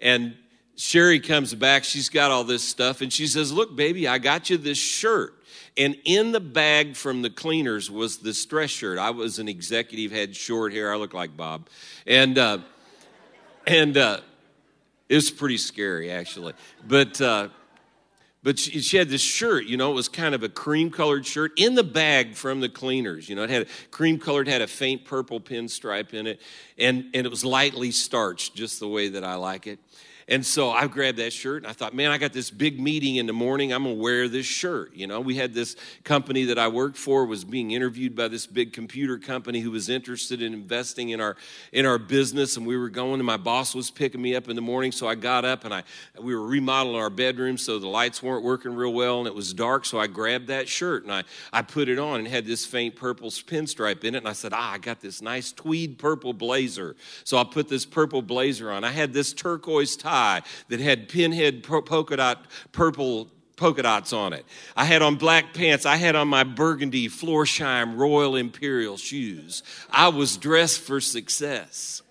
and 0.00 0.36
sherry 0.76 1.20
comes 1.20 1.54
back 1.54 1.84
she's 1.84 2.08
got 2.08 2.30
all 2.30 2.44
this 2.44 2.62
stuff 2.62 3.00
and 3.00 3.12
she 3.12 3.26
says 3.26 3.52
look 3.52 3.74
baby 3.76 4.08
i 4.08 4.18
got 4.18 4.50
you 4.50 4.56
this 4.56 4.78
shirt 4.78 5.34
and 5.76 5.96
in 6.04 6.32
the 6.32 6.40
bag 6.40 6.96
from 6.96 7.22
the 7.22 7.30
cleaners 7.30 7.90
was 7.90 8.18
this 8.18 8.44
dress 8.46 8.70
shirt 8.70 8.98
i 8.98 9.10
was 9.10 9.38
an 9.38 9.48
executive 9.48 10.10
had 10.10 10.34
short 10.34 10.72
hair 10.72 10.92
i 10.92 10.96
look 10.96 11.14
like 11.14 11.36
bob 11.36 11.68
and 12.06 12.38
uh, 12.38 12.58
and 13.66 13.96
uh, 13.96 14.20
it 15.08 15.14
was 15.14 15.30
pretty 15.30 15.58
scary 15.58 16.10
actually 16.10 16.54
but 16.86 17.20
uh, 17.20 17.48
but 18.44 18.58
she, 18.58 18.80
she, 18.80 18.96
had 18.96 19.08
this 19.08 19.20
shirt, 19.20 19.66
you 19.66 19.76
know, 19.76 19.92
it 19.92 19.94
was 19.94 20.08
kind 20.08 20.34
of 20.34 20.42
a 20.42 20.48
cream 20.48 20.90
colored 20.90 21.24
shirt 21.24 21.52
in 21.56 21.76
the 21.76 21.84
bag 21.84 22.34
from 22.34 22.60
the 22.60 22.68
cleaners. 22.68 23.28
You 23.28 23.36
know, 23.36 23.44
it 23.44 23.50
had 23.50 23.68
cream 23.92 24.18
colored, 24.18 24.48
had 24.48 24.62
a 24.62 24.66
faint 24.66 25.04
purple 25.04 25.40
pinstripe 25.40 26.12
in 26.12 26.26
it, 26.26 26.40
and, 26.76 27.04
and 27.14 27.24
it 27.24 27.28
was 27.28 27.44
lightly 27.44 27.92
starched, 27.92 28.56
just 28.56 28.80
the 28.80 28.88
way 28.88 29.08
that 29.10 29.22
I 29.22 29.36
like 29.36 29.68
it. 29.68 29.78
And 30.28 30.44
so 30.44 30.70
I 30.70 30.86
grabbed 30.86 31.18
that 31.18 31.32
shirt 31.32 31.62
and 31.62 31.66
I 31.66 31.72
thought, 31.72 31.94
man, 31.94 32.10
I 32.10 32.18
got 32.18 32.32
this 32.32 32.50
big 32.50 32.80
meeting 32.80 33.16
in 33.16 33.26
the 33.26 33.32
morning. 33.32 33.72
I'm 33.72 33.84
going 33.84 33.96
to 33.96 34.02
wear 34.02 34.28
this 34.28 34.46
shirt. 34.46 34.94
You 34.94 35.06
know, 35.06 35.20
we 35.20 35.36
had 35.36 35.54
this 35.54 35.76
company 36.04 36.44
that 36.44 36.58
I 36.58 36.68
worked 36.68 36.96
for 36.96 37.24
was 37.26 37.44
being 37.44 37.72
interviewed 37.72 38.14
by 38.14 38.28
this 38.28 38.46
big 38.46 38.72
computer 38.72 39.18
company 39.18 39.60
who 39.60 39.70
was 39.70 39.88
interested 39.88 40.42
in 40.42 40.52
investing 40.52 41.10
in 41.10 41.20
our 41.20 41.36
in 41.72 41.86
our 41.86 41.98
business 41.98 42.56
and 42.56 42.66
we 42.66 42.76
were 42.76 42.88
going 42.88 43.14
and 43.14 43.24
my 43.24 43.36
boss 43.36 43.74
was 43.74 43.90
picking 43.90 44.22
me 44.22 44.34
up 44.36 44.48
in 44.48 44.56
the 44.56 44.62
morning 44.62 44.92
so 44.92 45.08
I 45.08 45.14
got 45.14 45.44
up 45.44 45.64
and 45.64 45.74
I 45.74 45.82
we 46.20 46.34
were 46.34 46.46
remodeling 46.46 47.00
our 47.00 47.10
bedroom 47.10 47.58
so 47.58 47.78
the 47.78 47.88
lights 47.88 48.22
weren't 48.22 48.44
working 48.44 48.74
real 48.74 48.92
well 48.92 49.18
and 49.18 49.26
it 49.26 49.34
was 49.34 49.52
dark 49.52 49.84
so 49.84 49.98
I 49.98 50.06
grabbed 50.06 50.48
that 50.48 50.68
shirt 50.68 51.02
and 51.04 51.12
I 51.12 51.24
I 51.52 51.62
put 51.62 51.88
it 51.88 51.98
on 51.98 52.20
and 52.20 52.28
had 52.28 52.46
this 52.46 52.64
faint 52.64 52.96
purple 52.96 53.30
pinstripe 53.30 54.04
in 54.04 54.14
it 54.14 54.18
and 54.18 54.28
I 54.28 54.32
said, 54.32 54.52
"Ah, 54.54 54.72
I 54.72 54.78
got 54.78 55.00
this 55.00 55.20
nice 55.22 55.52
tweed 55.52 55.98
purple 55.98 56.32
blazer." 56.32 56.96
So 57.24 57.38
I 57.38 57.44
put 57.44 57.68
this 57.68 57.84
purple 57.84 58.22
blazer 58.22 58.70
on. 58.70 58.84
I 58.84 58.90
had 58.90 59.12
this 59.12 59.32
turquoise 59.32 59.96
tie 59.96 60.11
tie 60.12 60.42
that 60.68 60.80
had 60.80 61.08
pinhead 61.08 61.62
polka 61.62 62.16
dot 62.16 62.44
purple 62.72 63.28
polka 63.56 63.82
dots 63.82 64.12
on 64.12 64.32
it. 64.32 64.44
I 64.76 64.84
had 64.84 65.02
on 65.02 65.16
black 65.16 65.54
pants. 65.54 65.86
I 65.86 65.96
had 65.96 66.16
on 66.16 66.28
my 66.28 66.44
burgundy 66.44 67.08
Florsheim 67.08 67.96
Royal 67.96 68.36
Imperial 68.36 68.96
shoes. 68.96 69.62
I 69.90 70.08
was 70.08 70.36
dressed 70.36 70.80
for 70.80 71.00
success 71.00 72.02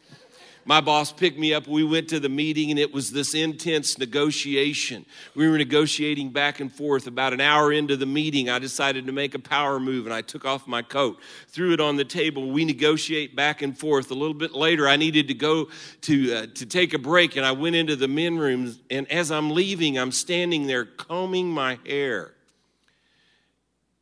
my 0.65 0.79
boss 0.79 1.11
picked 1.11 1.39
me 1.39 1.53
up. 1.53 1.67
We 1.67 1.83
went 1.83 2.09
to 2.09 2.19
the 2.19 2.29
meeting, 2.29 2.69
and 2.69 2.79
it 2.79 2.93
was 2.93 3.11
this 3.11 3.33
intense 3.33 3.97
negotiation. 3.97 5.05
We 5.35 5.49
were 5.49 5.57
negotiating 5.57 6.29
back 6.29 6.59
and 6.59 6.71
forth. 6.71 7.07
About 7.07 7.33
an 7.33 7.41
hour 7.41 7.71
into 7.73 7.97
the 7.97 8.05
meeting, 8.05 8.49
I 8.49 8.59
decided 8.59 9.05
to 9.07 9.11
make 9.11 9.33
a 9.33 9.39
power 9.39 9.79
move, 9.79 10.05
and 10.05 10.13
I 10.13 10.21
took 10.21 10.45
off 10.45 10.67
my 10.67 10.81
coat, 10.81 11.19
threw 11.47 11.73
it 11.73 11.79
on 11.79 11.95
the 11.95 12.05
table. 12.05 12.51
We 12.51 12.65
negotiate 12.65 13.35
back 13.35 13.61
and 13.61 13.77
forth. 13.77 14.11
A 14.11 14.15
little 14.15 14.33
bit 14.33 14.53
later, 14.53 14.87
I 14.87 14.97
needed 14.97 15.27
to 15.29 15.33
go 15.33 15.69
to, 16.01 16.33
uh, 16.33 16.47
to 16.55 16.65
take 16.65 16.93
a 16.93 16.99
break, 16.99 17.35
and 17.35 17.45
I 17.45 17.53
went 17.53 17.75
into 17.75 17.95
the 17.95 18.07
men 18.07 18.37
rooms. 18.37 18.79
And 18.89 19.11
as 19.11 19.31
I'm 19.31 19.51
leaving, 19.51 19.97
I'm 19.97 20.11
standing 20.11 20.67
there 20.67 20.85
combing 20.85 21.49
my 21.49 21.79
hair. 21.85 22.33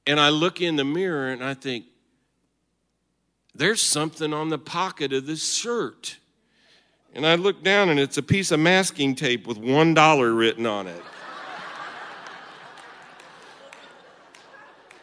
And 0.05 0.19
I 0.19 0.29
look 0.29 0.61
in 0.61 0.75
the 0.75 0.85
mirror, 0.85 1.29
and 1.29 1.43
I 1.43 1.53
think, 1.53 1.85
there's 3.55 3.81
something 3.81 4.33
on 4.33 4.49
the 4.49 4.57
pocket 4.57 5.11
of 5.11 5.25
this 5.25 5.57
shirt. 5.57 6.17
And 7.15 7.25
I 7.25 7.35
look 7.35 7.63
down 7.63 7.89
and 7.89 7.99
it's 7.99 8.17
a 8.17 8.23
piece 8.23 8.51
of 8.51 8.59
masking 8.59 9.15
tape 9.15 9.47
with 9.47 9.57
$1 9.57 10.37
written 10.37 10.65
on 10.65 10.87
it. 10.87 11.01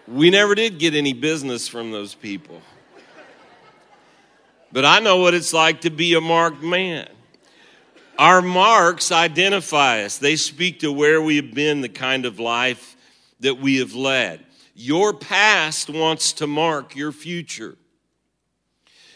we 0.08 0.30
never 0.30 0.54
did 0.54 0.78
get 0.78 0.94
any 0.94 1.12
business 1.12 1.66
from 1.66 1.90
those 1.90 2.14
people. 2.14 2.62
But 4.72 4.84
I 4.84 5.00
know 5.00 5.18
what 5.18 5.34
it's 5.34 5.52
like 5.52 5.82
to 5.82 5.90
be 5.90 6.14
a 6.14 6.20
marked 6.20 6.62
man. 6.62 7.08
Our 8.18 8.40
marks 8.40 9.12
identify 9.12 10.02
us, 10.02 10.18
they 10.18 10.36
speak 10.36 10.80
to 10.80 10.92
where 10.92 11.20
we 11.20 11.36
have 11.36 11.52
been, 11.52 11.82
the 11.82 11.88
kind 11.88 12.24
of 12.24 12.38
life 12.38 12.96
that 13.40 13.58
we 13.58 13.76
have 13.78 13.94
led. 13.94 14.44
Your 14.74 15.12
past 15.12 15.90
wants 15.90 16.32
to 16.34 16.46
mark 16.46 16.96
your 16.96 17.12
future. 17.12 17.76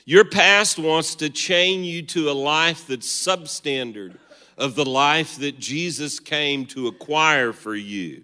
Your 0.04 0.24
past 0.24 0.78
wants 0.78 1.14
to 1.16 1.30
chain 1.30 1.84
you 1.84 2.02
to 2.02 2.30
a 2.30 2.32
life 2.32 2.86
that's 2.86 3.06
substandard 3.06 4.16
of 4.56 4.74
the 4.74 4.84
life 4.84 5.36
that 5.38 5.58
Jesus 5.58 6.20
came 6.20 6.66
to 6.66 6.86
acquire 6.86 7.52
for 7.52 7.74
you. 7.74 8.22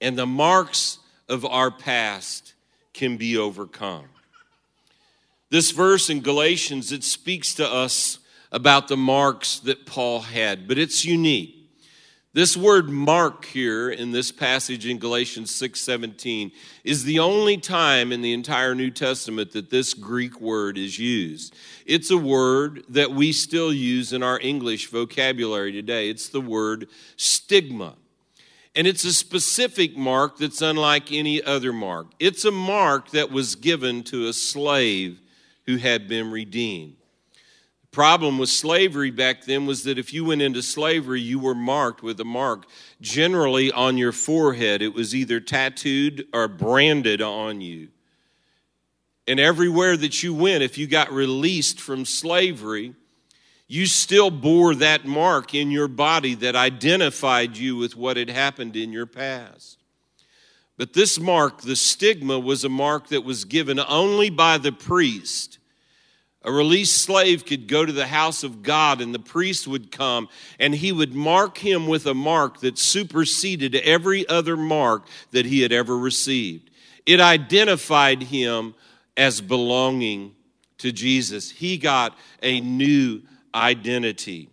And 0.00 0.16
the 0.16 0.26
marks 0.26 0.98
of 1.28 1.44
our 1.44 1.70
past 1.70 2.54
can 2.94 3.16
be 3.16 3.36
overcome. 3.36 4.06
This 5.50 5.70
verse 5.70 6.10
in 6.10 6.20
Galatians, 6.20 6.92
it 6.92 7.04
speaks 7.04 7.54
to 7.54 7.66
us 7.66 8.18
about 8.52 8.88
the 8.88 8.96
marks 8.96 9.60
that 9.60 9.86
Paul 9.86 10.20
had, 10.20 10.68
but 10.68 10.78
it's 10.78 11.04
unique. 11.04 11.57
This 12.34 12.58
word 12.58 12.90
mark 12.90 13.46
here 13.46 13.88
in 13.88 14.12
this 14.12 14.30
passage 14.30 14.84
in 14.84 14.98
Galatians 14.98 15.50
6:17 15.50 16.52
is 16.84 17.04
the 17.04 17.18
only 17.18 17.56
time 17.56 18.12
in 18.12 18.20
the 18.20 18.34
entire 18.34 18.74
New 18.74 18.90
Testament 18.90 19.52
that 19.52 19.70
this 19.70 19.94
Greek 19.94 20.38
word 20.38 20.76
is 20.76 20.98
used. 20.98 21.54
It's 21.86 22.10
a 22.10 22.18
word 22.18 22.84
that 22.90 23.12
we 23.12 23.32
still 23.32 23.72
use 23.72 24.12
in 24.12 24.22
our 24.22 24.38
English 24.40 24.88
vocabulary 24.88 25.72
today. 25.72 26.10
It's 26.10 26.28
the 26.28 26.42
word 26.42 26.88
stigma. 27.16 27.96
And 28.76 28.86
it's 28.86 29.04
a 29.04 29.14
specific 29.14 29.96
mark 29.96 30.36
that's 30.36 30.60
unlike 30.60 31.10
any 31.10 31.42
other 31.42 31.72
mark. 31.72 32.08
It's 32.20 32.44
a 32.44 32.50
mark 32.50 33.10
that 33.12 33.32
was 33.32 33.54
given 33.54 34.02
to 34.04 34.28
a 34.28 34.34
slave 34.34 35.18
who 35.64 35.78
had 35.78 36.06
been 36.08 36.30
redeemed 36.30 36.97
problem 37.90 38.38
with 38.38 38.48
slavery 38.48 39.10
back 39.10 39.44
then 39.44 39.66
was 39.66 39.84
that 39.84 39.98
if 39.98 40.12
you 40.12 40.24
went 40.24 40.42
into 40.42 40.62
slavery, 40.62 41.20
you 41.20 41.38
were 41.38 41.54
marked 41.54 42.02
with 42.02 42.20
a 42.20 42.24
mark, 42.24 42.66
generally 43.00 43.72
on 43.72 43.96
your 43.96 44.12
forehead. 44.12 44.82
It 44.82 44.94
was 44.94 45.14
either 45.14 45.40
tattooed 45.40 46.26
or 46.32 46.48
branded 46.48 47.22
on 47.22 47.60
you. 47.60 47.88
And 49.26 49.38
everywhere 49.38 49.96
that 49.96 50.22
you 50.22 50.34
went, 50.34 50.62
if 50.62 50.78
you 50.78 50.86
got 50.86 51.12
released 51.12 51.80
from 51.80 52.04
slavery, 52.04 52.94
you 53.66 53.84
still 53.84 54.30
bore 54.30 54.74
that 54.76 55.04
mark 55.04 55.54
in 55.54 55.70
your 55.70 55.88
body 55.88 56.34
that 56.36 56.56
identified 56.56 57.56
you 57.56 57.76
with 57.76 57.94
what 57.94 58.16
had 58.16 58.30
happened 58.30 58.74
in 58.74 58.92
your 58.92 59.04
past. 59.04 59.78
But 60.78 60.94
this 60.94 61.20
mark, 61.20 61.60
the 61.60 61.76
stigma, 61.76 62.38
was 62.38 62.64
a 62.64 62.68
mark 62.70 63.08
that 63.08 63.24
was 63.24 63.44
given 63.44 63.78
only 63.78 64.30
by 64.30 64.56
the 64.56 64.72
priest 64.72 65.58
a 66.48 66.50
released 66.50 67.02
slave 67.02 67.44
could 67.44 67.68
go 67.68 67.84
to 67.84 67.92
the 67.92 68.06
house 68.06 68.42
of 68.42 68.62
God, 68.62 69.02
and 69.02 69.14
the 69.14 69.18
priest 69.18 69.68
would 69.68 69.92
come, 69.92 70.30
and 70.58 70.74
he 70.74 70.92
would 70.92 71.14
mark 71.14 71.58
him 71.58 71.86
with 71.86 72.06
a 72.06 72.14
mark 72.14 72.60
that 72.60 72.78
superseded 72.78 73.74
every 73.74 74.26
other 74.30 74.56
mark 74.56 75.06
that 75.32 75.44
he 75.44 75.60
had 75.60 75.72
ever 75.72 75.96
received. 75.96 76.70
It 77.04 77.20
identified 77.20 78.22
him 78.22 78.74
as 79.14 79.42
belonging 79.42 80.34
to 80.78 80.90
Jesus. 80.90 81.50
He 81.50 81.76
got 81.76 82.16
a 82.42 82.62
new 82.62 83.20
identity. 83.54 84.48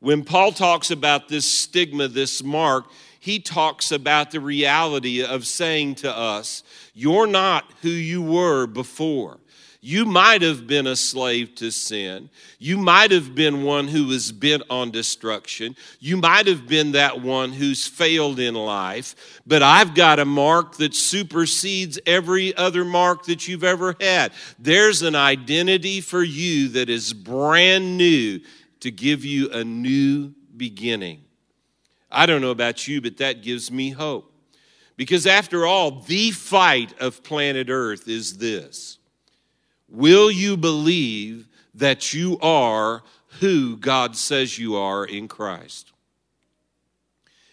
When 0.00 0.24
Paul 0.24 0.52
talks 0.52 0.90
about 0.90 1.28
this 1.28 1.50
stigma, 1.50 2.08
this 2.08 2.42
mark, 2.42 2.90
he 3.20 3.40
talks 3.40 3.90
about 3.90 4.32
the 4.32 4.40
reality 4.40 5.24
of 5.24 5.46
saying 5.46 5.94
to 5.96 6.14
us, 6.14 6.62
You're 6.92 7.26
not 7.26 7.72
who 7.80 7.88
you 7.88 8.20
were 8.20 8.66
before. 8.66 9.38
You 9.80 10.04
might 10.04 10.42
have 10.42 10.66
been 10.66 10.88
a 10.88 10.96
slave 10.96 11.54
to 11.56 11.70
sin. 11.70 12.30
You 12.58 12.78
might 12.78 13.12
have 13.12 13.36
been 13.36 13.62
one 13.62 13.86
who 13.86 14.06
was 14.06 14.32
bent 14.32 14.64
on 14.68 14.90
destruction. 14.90 15.76
You 16.00 16.16
might 16.16 16.48
have 16.48 16.66
been 16.66 16.92
that 16.92 17.22
one 17.22 17.52
who's 17.52 17.86
failed 17.86 18.40
in 18.40 18.54
life. 18.54 19.40
But 19.46 19.62
I've 19.62 19.94
got 19.94 20.18
a 20.18 20.24
mark 20.24 20.78
that 20.78 20.94
supersedes 20.94 22.00
every 22.06 22.56
other 22.56 22.84
mark 22.84 23.26
that 23.26 23.46
you've 23.46 23.62
ever 23.62 23.94
had. 24.00 24.32
There's 24.58 25.02
an 25.02 25.14
identity 25.14 26.00
for 26.00 26.24
you 26.24 26.70
that 26.70 26.90
is 26.90 27.12
brand 27.12 27.96
new 27.96 28.40
to 28.80 28.90
give 28.90 29.24
you 29.24 29.52
a 29.52 29.62
new 29.62 30.34
beginning. 30.56 31.22
I 32.10 32.26
don't 32.26 32.40
know 32.40 32.50
about 32.50 32.88
you, 32.88 33.00
but 33.00 33.18
that 33.18 33.42
gives 33.42 33.70
me 33.70 33.90
hope. 33.90 34.32
Because 34.96 35.24
after 35.26 35.64
all, 35.64 36.00
the 36.00 36.32
fight 36.32 36.98
of 37.00 37.22
planet 37.22 37.68
Earth 37.70 38.08
is 38.08 38.38
this 38.38 38.97
Will 39.88 40.30
you 40.30 40.56
believe 40.56 41.46
that 41.74 42.12
you 42.12 42.38
are 42.40 43.02
who 43.40 43.76
God 43.76 44.16
says 44.16 44.58
you 44.58 44.76
are 44.76 45.04
in 45.04 45.28
Christ? 45.28 45.92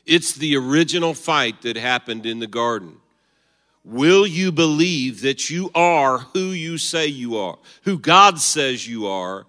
It's 0.06 0.34
the 0.34 0.56
original 0.56 1.14
fight 1.14 1.62
that 1.64 1.78
happened 1.78 2.26
in 2.26 2.40
the 2.40 2.48
garden. 2.48 2.98
Will 3.84 4.26
you 4.26 4.52
believe 4.52 5.22
that 5.22 5.50
you 5.50 5.70
are 5.76 6.20
who 6.20 6.48
you 6.48 6.78
say 6.78 7.08
you 7.08 7.38
are, 7.38 7.58
who 7.84 8.00
God 8.00 8.40
says 8.40 8.88
you 8.88 9.08
are 9.08 9.46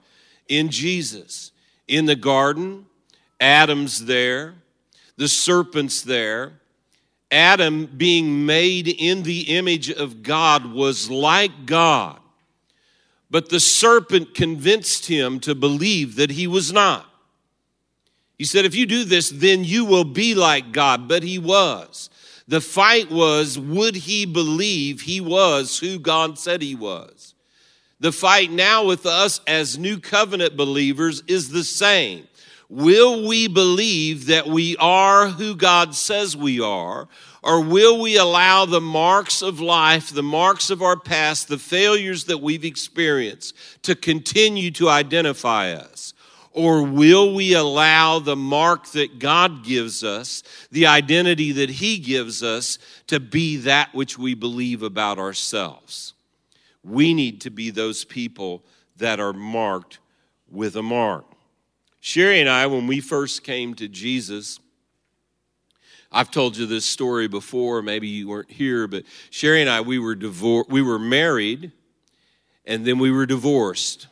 in 0.48 0.68
Jesus? 0.68 1.52
In 1.88 2.06
the 2.06 2.16
garden, 2.16 2.86
Adam's 3.40 4.04
there, 4.04 4.54
the 5.16 5.28
serpent's 5.28 6.02
there. 6.02 6.60
Adam, 7.30 7.86
being 7.86 8.46
made 8.46 8.88
in 8.88 9.22
the 9.22 9.56
image 9.56 9.90
of 9.90 10.22
God, 10.22 10.66
was 10.66 11.10
like 11.10 11.66
God. 11.66 12.20
But 13.36 13.50
the 13.50 13.60
serpent 13.60 14.32
convinced 14.32 15.08
him 15.08 15.40
to 15.40 15.54
believe 15.54 16.16
that 16.16 16.30
he 16.30 16.46
was 16.46 16.72
not. 16.72 17.04
He 18.38 18.46
said, 18.46 18.64
If 18.64 18.74
you 18.74 18.86
do 18.86 19.04
this, 19.04 19.28
then 19.28 19.62
you 19.62 19.84
will 19.84 20.04
be 20.04 20.34
like 20.34 20.72
God. 20.72 21.06
But 21.06 21.22
he 21.22 21.38
was. 21.38 22.08
The 22.48 22.62
fight 22.62 23.10
was, 23.10 23.58
would 23.58 23.94
he 23.94 24.24
believe 24.24 25.02
he 25.02 25.20
was 25.20 25.78
who 25.78 25.98
God 25.98 26.38
said 26.38 26.62
he 26.62 26.74
was? 26.74 27.34
The 28.00 28.10
fight 28.10 28.50
now 28.50 28.86
with 28.86 29.04
us 29.04 29.42
as 29.46 29.76
new 29.76 30.00
covenant 30.00 30.56
believers 30.56 31.22
is 31.26 31.50
the 31.50 31.64
same. 31.64 32.28
Will 32.68 33.26
we 33.28 33.46
believe 33.46 34.26
that 34.26 34.46
we 34.46 34.76
are 34.78 35.28
who 35.28 35.54
God 35.54 35.94
says 35.94 36.36
we 36.36 36.60
are? 36.60 37.08
Or 37.42 37.60
will 37.62 38.00
we 38.00 38.16
allow 38.16 38.64
the 38.64 38.80
marks 38.80 39.40
of 39.40 39.60
life, 39.60 40.10
the 40.10 40.22
marks 40.22 40.68
of 40.68 40.82
our 40.82 40.98
past, 40.98 41.46
the 41.46 41.58
failures 41.58 42.24
that 42.24 42.38
we've 42.38 42.64
experienced 42.64 43.54
to 43.82 43.94
continue 43.94 44.72
to 44.72 44.88
identify 44.88 45.70
us? 45.70 46.12
Or 46.50 46.82
will 46.82 47.34
we 47.34 47.52
allow 47.52 48.18
the 48.18 48.34
mark 48.34 48.86
that 48.92 49.20
God 49.20 49.62
gives 49.62 50.02
us, 50.02 50.42
the 50.72 50.86
identity 50.86 51.52
that 51.52 51.70
He 51.70 51.98
gives 51.98 52.42
us, 52.42 52.78
to 53.06 53.20
be 53.20 53.58
that 53.58 53.94
which 53.94 54.18
we 54.18 54.34
believe 54.34 54.82
about 54.82 55.18
ourselves? 55.18 56.14
We 56.82 57.14
need 57.14 57.42
to 57.42 57.50
be 57.50 57.70
those 57.70 58.04
people 58.04 58.64
that 58.96 59.20
are 59.20 59.34
marked 59.34 59.98
with 60.50 60.74
a 60.76 60.82
mark. 60.82 61.26
Sherry 62.06 62.38
and 62.38 62.48
I, 62.48 62.68
when 62.68 62.86
we 62.86 63.00
first 63.00 63.42
came 63.42 63.74
to 63.74 63.88
Jesus, 63.88 64.60
I've 66.12 66.30
told 66.30 66.56
you 66.56 66.64
this 66.64 66.84
story 66.84 67.26
before, 67.26 67.82
maybe 67.82 68.06
you 68.06 68.28
weren't 68.28 68.48
here, 68.48 68.86
but 68.86 69.02
Sherry 69.30 69.60
and 69.60 69.68
I, 69.68 69.80
we 69.80 69.98
were 69.98 70.14
divorced, 70.14 70.70
we 70.70 70.82
were 70.82 71.00
married, 71.00 71.72
and 72.64 72.86
then 72.86 73.00
we 73.00 73.10
were 73.10 73.26
divorced. 73.26 74.06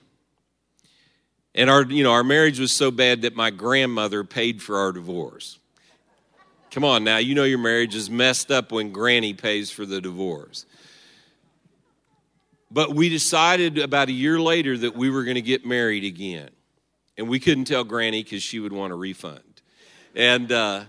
And 1.54 1.70
our, 1.70 1.84
you 1.84 2.02
know, 2.02 2.10
our 2.10 2.24
marriage 2.24 2.58
was 2.58 2.72
so 2.72 2.90
bad 2.90 3.22
that 3.22 3.36
my 3.36 3.50
grandmother 3.50 4.24
paid 4.24 4.60
for 4.60 4.76
our 4.76 4.90
divorce. 4.90 5.60
Come 6.72 6.82
on 6.82 7.04
now, 7.04 7.18
you 7.18 7.36
know 7.36 7.44
your 7.44 7.58
marriage 7.58 7.94
is 7.94 8.10
messed 8.10 8.50
up 8.50 8.72
when 8.72 8.90
granny 8.90 9.34
pays 9.34 9.70
for 9.70 9.86
the 9.86 10.00
divorce. 10.00 10.66
But 12.72 12.92
we 12.92 13.08
decided 13.08 13.78
about 13.78 14.08
a 14.08 14.12
year 14.12 14.40
later 14.40 14.76
that 14.78 14.96
we 14.96 15.10
were 15.10 15.22
going 15.22 15.36
to 15.36 15.42
get 15.42 15.64
married 15.64 16.02
again 16.02 16.50
and 17.16 17.28
we 17.28 17.38
couldn't 17.38 17.64
tell 17.64 17.84
Granny 17.84 18.22
because 18.22 18.42
she 18.42 18.60
would 18.60 18.72
want 18.72 18.92
a 18.92 18.96
refund. 18.96 19.40
And 20.14 20.50
uh, 20.50 20.84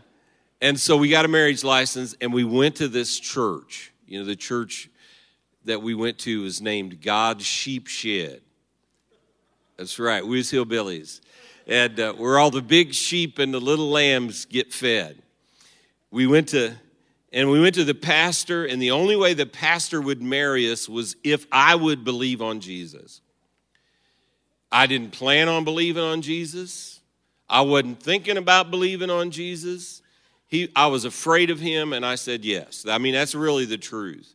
and 0.61 0.79
so 0.79 0.97
we 0.97 1.09
got 1.09 1.25
a 1.25 1.27
marriage 1.27 1.63
license, 1.63 2.15
and 2.21 2.33
we 2.33 2.43
went 2.43 2.77
to 2.77 2.87
this 2.87 3.19
church. 3.19 3.91
You 4.07 4.19
know, 4.19 4.25
the 4.25 4.35
church 4.35 4.89
that 5.65 5.81
we 5.81 5.93
went 5.93 6.19
to 6.19 6.43
was 6.43 6.61
named 6.61 7.01
God's 7.01 7.45
Sheep 7.45 7.87
Shed. 7.87 8.41
That's 9.77 9.99
right, 9.99 10.25
we 10.25 10.37
was 10.37 10.51
hillbillies, 10.51 11.19
and 11.67 11.99
uh, 11.99 12.13
where 12.13 12.39
all 12.39 12.51
the 12.51 12.61
big 12.61 12.93
sheep 12.93 13.39
and 13.39 13.53
the 13.53 13.59
little 13.59 13.89
lambs 13.89 14.45
get 14.45 14.73
fed. 14.73 15.21
We 16.11 16.27
went 16.27 16.49
to. 16.49 16.75
And 17.33 17.51
we 17.51 17.59
went 17.59 17.75
to 17.75 17.83
the 17.83 17.93
pastor, 17.93 18.63
and 18.63 18.81
the 18.81 18.91
only 18.91 19.17
way 19.17 19.33
the 19.33 19.45
pastor 19.45 19.99
would 19.99 20.21
marry 20.21 20.71
us 20.71 20.87
was 20.87 21.17
if 21.21 21.45
I 21.51 21.75
would 21.75 22.05
believe 22.05 22.41
on 22.41 22.61
Jesus. 22.61 23.19
I 24.71 24.87
didn't 24.87 25.11
plan 25.11 25.47
on 25.47 25.63
believing 25.63 26.03
on 26.03 26.21
Jesus. 26.21 26.99
I 27.49 27.61
wasn't 27.61 28.01
thinking 28.01 28.37
about 28.37 28.71
believing 28.71 29.09
on 29.09 29.31
Jesus. 29.31 30.01
He, 30.47 30.71
I 30.75 30.87
was 30.87 31.05
afraid 31.05 31.49
of 31.49 31.59
him, 31.59 31.93
and 31.93 32.05
I 32.05 32.15
said 32.15 32.43
yes. 32.43 32.85
I 32.87 32.97
mean, 32.97 33.13
that's 33.13 33.35
really 33.35 33.65
the 33.65 33.77
truth. 33.77 34.33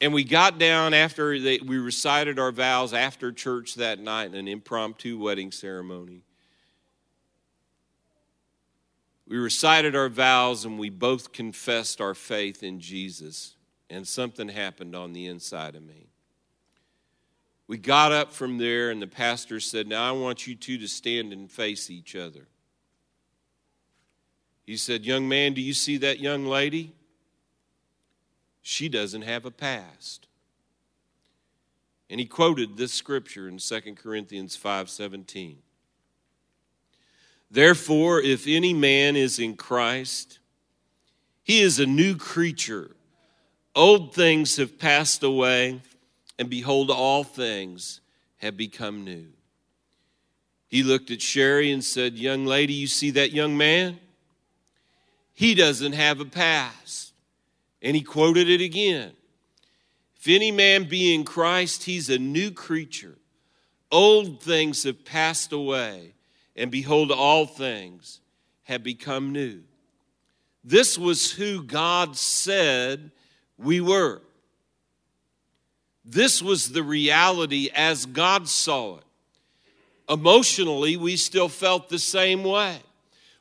And 0.00 0.12
we 0.12 0.24
got 0.24 0.58
down 0.58 0.92
after 0.92 1.30
we 1.30 1.78
recited 1.78 2.38
our 2.38 2.52
vows 2.52 2.92
after 2.92 3.32
church 3.32 3.76
that 3.76 3.98
night 3.98 4.26
in 4.26 4.34
an 4.34 4.48
impromptu 4.48 5.18
wedding 5.18 5.50
ceremony. 5.50 6.22
We 9.26 9.38
recited 9.38 9.96
our 9.96 10.10
vows 10.10 10.66
and 10.66 10.78
we 10.78 10.90
both 10.90 11.32
confessed 11.32 12.00
our 12.00 12.14
faith 12.14 12.62
in 12.62 12.80
Jesus, 12.80 13.54
and 13.88 14.06
something 14.06 14.48
happened 14.48 14.94
on 14.94 15.12
the 15.12 15.26
inside 15.26 15.74
of 15.74 15.82
me. 15.82 16.08
We 17.66 17.78
got 17.78 18.12
up 18.12 18.32
from 18.32 18.58
there, 18.58 18.90
and 18.90 19.00
the 19.00 19.06
pastor 19.06 19.58
said, 19.58 19.86
Now 19.86 20.08
I 20.08 20.12
want 20.12 20.46
you 20.46 20.54
two 20.54 20.78
to 20.78 20.88
stand 20.88 21.32
and 21.32 21.50
face 21.50 21.90
each 21.90 22.14
other. 22.14 22.46
He 24.64 24.76
said, 24.76 25.04
Young 25.04 25.28
man, 25.28 25.54
do 25.54 25.60
you 25.60 25.72
see 25.72 25.96
that 25.98 26.20
young 26.20 26.46
lady? 26.46 26.92
She 28.60 28.88
doesn't 28.88 29.22
have 29.22 29.44
a 29.44 29.50
past. 29.50 30.26
And 32.10 32.20
he 32.20 32.26
quoted 32.26 32.76
this 32.76 32.92
scripture 32.92 33.48
in 33.48 33.58
2 33.58 33.96
Corinthians 33.96 34.56
5:17. 34.56 35.56
Therefore, 37.50 38.20
if 38.20 38.46
any 38.46 38.74
man 38.74 39.16
is 39.16 39.38
in 39.38 39.56
Christ, 39.56 40.38
he 41.42 41.60
is 41.60 41.78
a 41.78 41.86
new 41.86 42.16
creature. 42.16 42.96
Old 43.74 44.14
things 44.14 44.56
have 44.56 44.78
passed 44.78 45.22
away 45.22 45.82
and 46.38 46.50
behold, 46.50 46.90
all 46.90 47.24
things 47.24 48.00
have 48.38 48.56
become 48.56 49.04
new. 49.04 49.26
He 50.68 50.82
looked 50.82 51.10
at 51.10 51.22
Sherry 51.22 51.70
and 51.70 51.84
said, 51.84 52.14
Young 52.14 52.46
lady, 52.46 52.72
you 52.72 52.86
see 52.86 53.10
that 53.12 53.32
young 53.32 53.56
man? 53.56 54.00
He 55.32 55.54
doesn't 55.54 55.92
have 55.92 56.20
a 56.20 56.24
past. 56.24 57.12
And 57.82 57.94
he 57.94 58.02
quoted 58.02 58.48
it 58.48 58.60
again. 58.60 59.12
If 60.16 60.28
any 60.28 60.50
man 60.50 60.88
be 60.88 61.14
in 61.14 61.24
Christ, 61.24 61.84
he's 61.84 62.08
a 62.08 62.18
new 62.18 62.50
creature. 62.50 63.18
Old 63.92 64.42
things 64.42 64.84
have 64.84 65.04
passed 65.04 65.52
away, 65.52 66.14
and 66.56 66.70
behold, 66.70 67.12
all 67.12 67.46
things 67.46 68.20
have 68.62 68.82
become 68.82 69.32
new. 69.32 69.60
This 70.64 70.98
was 70.98 71.30
who 71.30 71.62
God 71.62 72.16
said 72.16 73.10
we 73.58 73.80
were. 73.80 74.22
This 76.04 76.42
was 76.42 76.70
the 76.70 76.82
reality 76.82 77.70
as 77.74 78.06
God 78.06 78.48
saw 78.48 78.98
it. 78.98 79.04
Emotionally, 80.08 80.96
we 80.96 81.16
still 81.16 81.48
felt 81.48 81.88
the 81.88 81.98
same 81.98 82.44
way. 82.44 82.78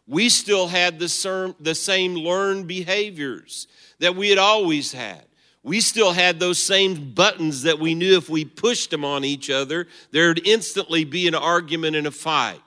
We 0.08 0.30
still 0.30 0.68
had 0.68 1.00
the 1.00 1.10
same 1.10 2.16
learned 2.16 2.68
behaviors 2.68 3.68
that 4.00 4.16
we 4.16 4.30
had 4.30 4.38
always 4.38 4.92
had. 4.92 5.24
We 5.62 5.80
still 5.80 6.12
had 6.12 6.40
those 6.40 6.60
same 6.62 7.14
buttons 7.14 7.64
that 7.64 7.80
we 7.80 7.96
knew 7.96 8.18
if 8.18 8.30
we 8.30 8.44
pushed 8.44 8.92
them 8.92 9.06
on 9.06 9.24
each 9.24 9.50
other, 9.50 9.88
there'd 10.12 10.46
instantly 10.46 11.06
be 11.06 11.28
an 11.28 11.36
argument 11.36 11.96
and 11.96 12.08
a 12.08 12.12
fight. 12.12 12.62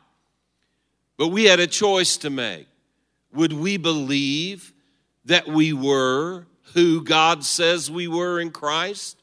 But 1.19 1.29
we 1.29 1.45
had 1.45 1.61
a 1.61 1.67
choice 1.67 2.17
to 2.19 2.31
make. 2.31 2.69
Would 3.35 3.53
we 3.53 3.77
believe 3.77 4.73
that 5.27 5.47
we 5.47 5.75
were 5.75 6.47
who 6.73 7.03
God 7.03 7.45
says 7.45 7.91
we 7.91 8.09
were 8.09 8.41
in 8.41 8.51
Christ? 8.51 9.23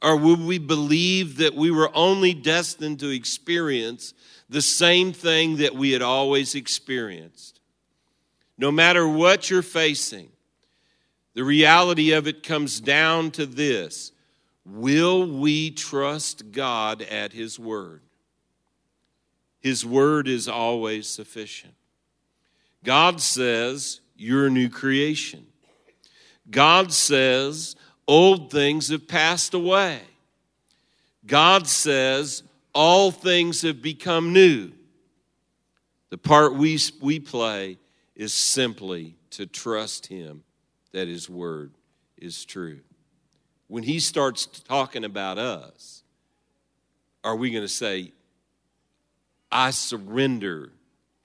Or 0.00 0.16
would 0.16 0.40
we 0.40 0.58
believe 0.58 1.38
that 1.38 1.54
we 1.54 1.70
were 1.70 1.90
only 1.94 2.34
destined 2.34 3.00
to 3.00 3.10
experience 3.10 4.14
the 4.48 4.62
same 4.62 5.12
thing 5.12 5.56
that 5.56 5.74
we 5.74 5.90
had 5.90 6.02
always 6.02 6.54
experienced? 6.54 7.58
no 8.58 8.72
matter 8.72 9.06
what 9.06 9.48
you're 9.48 9.62
facing, 9.62 10.28
the 11.34 11.44
reality 11.44 12.12
of 12.12 12.26
it 12.26 12.42
comes 12.42 12.80
down 12.80 13.30
to 13.30 13.46
this 13.46 14.12
Will 14.66 15.26
we 15.40 15.70
trust 15.70 16.50
God 16.50 17.00
at 17.00 17.32
His 17.32 17.58
word? 17.58 18.02
His 19.60 19.86
word 19.86 20.28
is 20.28 20.46
always 20.48 21.06
sufficient. 21.08 21.74
God 22.84 23.20
says, 23.20 24.00
You're 24.16 24.48
a 24.48 24.50
new 24.50 24.68
creation. 24.68 25.46
God 26.50 26.92
says, 26.92 27.76
Old 28.08 28.50
things 28.50 28.88
have 28.88 29.06
passed 29.06 29.52
away. 29.52 30.00
God 31.26 31.68
says, 31.68 32.42
All 32.74 33.10
things 33.10 33.60
have 33.62 33.82
become 33.82 34.32
new. 34.32 34.72
The 36.08 36.16
part 36.16 36.54
we, 36.54 36.78
we 37.02 37.20
play 37.20 37.76
is 38.16 38.32
simply 38.32 39.14
to 39.30 39.44
trust 39.44 40.06
Him 40.06 40.42
that 40.92 41.06
His 41.06 41.28
word 41.28 41.72
is 42.16 42.46
true. 42.46 42.80
When 43.66 43.82
He 43.82 44.00
starts 44.00 44.46
talking 44.46 45.04
about 45.04 45.36
us, 45.36 46.02
are 47.22 47.36
we 47.36 47.50
going 47.50 47.64
to 47.64 47.68
say, 47.68 48.12
I 49.52 49.70
surrender 49.70 50.72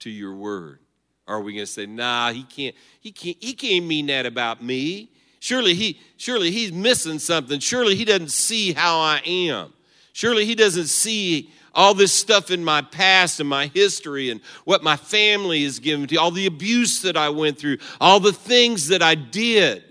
to 0.00 0.10
your 0.10 0.34
word? 0.34 0.80
Or 1.26 1.36
are 1.36 1.40
we 1.40 1.54
going 1.54 1.66
to 1.66 1.72
say, 1.72 1.86
nah, 1.86 2.32
he 2.32 2.42
can't, 2.42 2.74
he 3.00 3.10
can't, 3.10 3.36
he 3.40 3.54
can't 3.54 3.86
mean 3.86 4.06
that 4.06 4.26
about 4.26 4.62
me. 4.62 5.10
Surely 5.44 5.74
he, 5.74 6.00
surely 6.16 6.50
he's 6.50 6.72
missing 6.72 7.18
something. 7.18 7.60
Surely 7.60 7.96
he 7.96 8.06
doesn't 8.06 8.30
see 8.30 8.72
how 8.72 8.98
I 8.98 9.20
am. 9.26 9.74
Surely 10.14 10.46
he 10.46 10.54
doesn't 10.54 10.86
see 10.86 11.50
all 11.74 11.92
this 11.92 12.14
stuff 12.14 12.50
in 12.50 12.64
my 12.64 12.80
past 12.80 13.40
and 13.40 13.48
my 13.50 13.66
history 13.66 14.30
and 14.30 14.40
what 14.64 14.82
my 14.82 14.96
family 14.96 15.64
has 15.64 15.80
given 15.80 16.06
to 16.06 16.16
all 16.16 16.30
the 16.30 16.46
abuse 16.46 17.02
that 17.02 17.18
I 17.18 17.28
went 17.28 17.58
through, 17.58 17.76
all 18.00 18.20
the 18.20 18.32
things 18.32 18.88
that 18.88 19.02
I 19.02 19.16
did. 19.16 19.84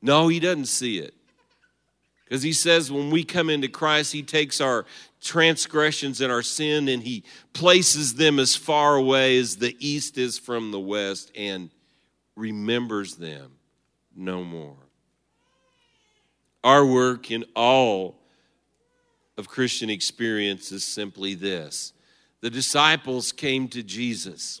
No, 0.00 0.28
he 0.28 0.40
doesn't 0.40 0.68
see 0.68 0.98
it. 0.98 1.12
Because 2.24 2.42
he 2.42 2.54
says 2.54 2.90
when 2.90 3.10
we 3.10 3.22
come 3.22 3.50
into 3.50 3.68
Christ, 3.68 4.14
he 4.14 4.22
takes 4.22 4.62
our 4.62 4.86
transgressions 5.20 6.22
and 6.22 6.32
our 6.32 6.40
sin 6.40 6.88
and 6.88 7.02
he 7.02 7.22
places 7.52 8.14
them 8.14 8.38
as 8.38 8.56
far 8.56 8.96
away 8.96 9.36
as 9.36 9.56
the 9.56 9.76
east 9.78 10.16
is 10.16 10.38
from 10.38 10.70
the 10.70 10.80
west 10.80 11.30
and 11.36 11.68
remembers 12.36 13.16
them 13.16 13.52
no 14.14 14.44
more. 14.44 14.76
Our 16.62 16.84
work 16.84 17.30
in 17.30 17.44
all 17.54 18.16
of 19.36 19.48
Christian 19.48 19.90
experience 19.90 20.72
is 20.72 20.84
simply 20.84 21.34
this 21.34 21.92
the 22.40 22.50
disciples 22.50 23.32
came 23.32 23.68
to 23.68 23.82
Jesus 23.82 24.60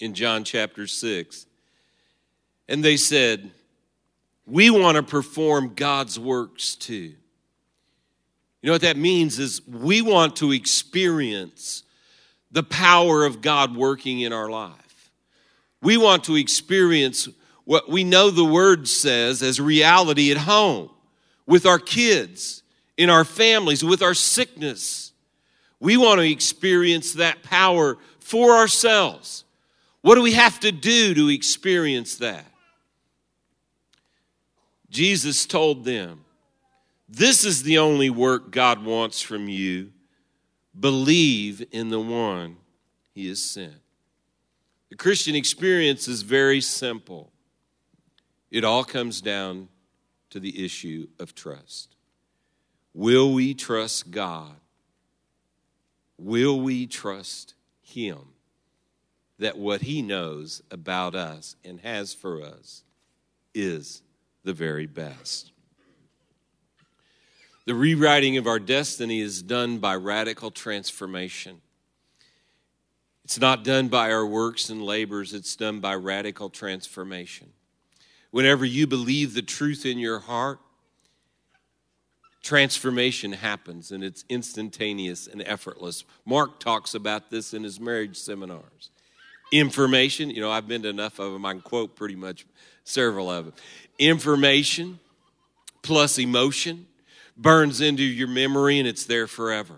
in 0.00 0.14
John 0.14 0.44
chapter 0.44 0.86
6, 0.86 1.46
and 2.68 2.84
they 2.84 2.96
said, 2.96 3.50
We 4.46 4.70
want 4.70 4.96
to 4.96 5.02
perform 5.02 5.74
God's 5.74 6.18
works 6.18 6.74
too. 6.74 7.14
You 8.64 8.68
know 8.68 8.72
what 8.72 8.80
that 8.80 8.96
means 8.96 9.38
is 9.38 9.66
we 9.66 10.00
want 10.00 10.36
to 10.36 10.52
experience 10.52 11.82
the 12.50 12.62
power 12.62 13.26
of 13.26 13.42
God 13.42 13.76
working 13.76 14.20
in 14.20 14.32
our 14.32 14.48
life. 14.48 14.83
We 15.84 15.98
want 15.98 16.24
to 16.24 16.36
experience 16.36 17.28
what 17.64 17.90
we 17.90 18.04
know 18.04 18.30
the 18.30 18.44
word 18.44 18.88
says 18.88 19.42
as 19.42 19.60
reality 19.60 20.30
at 20.30 20.38
home 20.38 20.88
with 21.46 21.66
our 21.66 21.78
kids, 21.78 22.62
in 22.96 23.10
our 23.10 23.24
families, 23.24 23.84
with 23.84 24.02
our 24.02 24.14
sickness. 24.14 25.12
We 25.80 25.98
want 25.98 26.20
to 26.20 26.26
experience 26.26 27.12
that 27.12 27.42
power 27.42 27.98
for 28.18 28.52
ourselves. 28.56 29.44
What 30.00 30.14
do 30.14 30.22
we 30.22 30.32
have 30.32 30.58
to 30.60 30.72
do 30.72 31.14
to 31.14 31.28
experience 31.28 32.16
that? 32.16 32.46
Jesus 34.88 35.44
told 35.44 35.84
them, 35.84 36.24
this 37.10 37.44
is 37.44 37.62
the 37.62 37.76
only 37.76 38.08
work 38.08 38.50
God 38.50 38.82
wants 38.82 39.20
from 39.20 39.50
you. 39.50 39.92
Believe 40.78 41.62
in 41.72 41.90
the 41.90 42.00
one 42.00 42.56
he 43.14 43.28
has 43.28 43.42
sent. 43.42 43.83
The 44.94 44.98
Christian 44.98 45.34
experience 45.34 46.06
is 46.06 46.22
very 46.22 46.60
simple. 46.60 47.32
It 48.52 48.62
all 48.62 48.84
comes 48.84 49.20
down 49.20 49.68
to 50.30 50.38
the 50.38 50.64
issue 50.64 51.08
of 51.18 51.34
trust. 51.34 51.96
Will 52.92 53.34
we 53.34 53.54
trust 53.54 54.12
God? 54.12 54.54
Will 56.16 56.60
we 56.60 56.86
trust 56.86 57.54
Him 57.82 58.20
that 59.40 59.58
what 59.58 59.80
He 59.80 60.00
knows 60.00 60.62
about 60.70 61.16
us 61.16 61.56
and 61.64 61.80
has 61.80 62.14
for 62.14 62.40
us 62.40 62.84
is 63.52 64.00
the 64.44 64.52
very 64.52 64.86
best? 64.86 65.50
The 67.64 67.74
rewriting 67.74 68.36
of 68.36 68.46
our 68.46 68.60
destiny 68.60 69.20
is 69.20 69.42
done 69.42 69.78
by 69.78 69.96
radical 69.96 70.52
transformation. 70.52 71.62
It's 73.24 73.40
not 73.40 73.64
done 73.64 73.88
by 73.88 74.12
our 74.12 74.26
works 74.26 74.68
and 74.68 74.82
labors, 74.82 75.32
it's 75.32 75.56
done 75.56 75.80
by 75.80 75.94
radical 75.94 76.50
transformation. 76.50 77.52
Whenever 78.30 78.64
you 78.64 78.86
believe 78.86 79.34
the 79.34 79.42
truth 79.42 79.86
in 79.86 79.98
your 79.98 80.18
heart, 80.18 80.58
transformation 82.42 83.32
happens 83.32 83.90
and 83.90 84.04
it's 84.04 84.24
instantaneous 84.28 85.26
and 85.26 85.42
effortless. 85.46 86.04
Mark 86.26 86.60
talks 86.60 86.94
about 86.94 87.30
this 87.30 87.54
in 87.54 87.64
his 87.64 87.80
marriage 87.80 88.16
seminars. 88.18 88.90
Information, 89.50 90.28
you 90.28 90.40
know, 90.40 90.50
I've 90.50 90.68
been 90.68 90.82
to 90.82 90.88
enough 90.88 91.18
of 91.18 91.32
them, 91.32 91.46
I 91.46 91.52
can 91.52 91.62
quote 91.62 91.96
pretty 91.96 92.16
much 92.16 92.44
several 92.84 93.30
of 93.30 93.46
them. 93.46 93.54
Information 93.98 94.98
plus 95.80 96.18
emotion 96.18 96.86
burns 97.36 97.80
into 97.80 98.02
your 98.02 98.28
memory 98.28 98.78
and 98.78 98.86
it's 98.86 99.04
there 99.04 99.26
forever. 99.26 99.76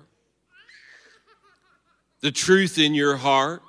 The 2.27 2.33
truth 2.33 2.77
in 2.77 2.93
your 2.93 3.17
heart, 3.17 3.63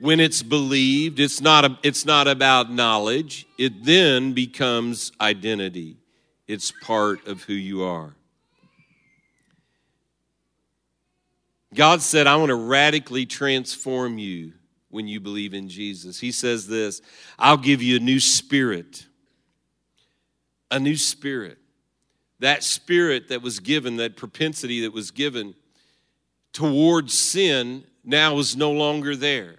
when 0.00 0.18
it's 0.18 0.42
believed, 0.42 1.20
it's 1.20 1.42
not, 1.42 1.66
a, 1.66 1.78
it's 1.82 2.06
not 2.06 2.26
about 2.26 2.72
knowledge, 2.72 3.46
it 3.58 3.84
then 3.84 4.32
becomes 4.32 5.12
identity. 5.20 5.98
It's 6.46 6.72
part 6.72 7.26
of 7.26 7.42
who 7.42 7.52
you 7.52 7.82
are. 7.82 8.16
God 11.74 12.00
said, 12.00 12.26
I 12.26 12.36
want 12.36 12.48
to 12.48 12.54
radically 12.54 13.26
transform 13.26 14.16
you 14.16 14.54
when 14.88 15.06
you 15.06 15.20
believe 15.20 15.52
in 15.52 15.68
Jesus. 15.68 16.18
He 16.18 16.32
says 16.32 16.66
this 16.66 17.02
I'll 17.38 17.58
give 17.58 17.82
you 17.82 17.96
a 17.96 18.00
new 18.00 18.20
spirit. 18.20 19.04
A 20.70 20.80
new 20.80 20.96
spirit 20.96 21.58
that 22.40 22.62
spirit 22.62 23.28
that 23.28 23.42
was 23.42 23.60
given, 23.60 23.96
that 23.96 24.16
propensity 24.16 24.80
that 24.82 24.92
was 24.92 25.10
given 25.10 25.54
towards 26.52 27.14
sin, 27.14 27.84
now 28.04 28.38
is 28.38 28.56
no 28.56 28.72
longer 28.72 29.14
there. 29.16 29.56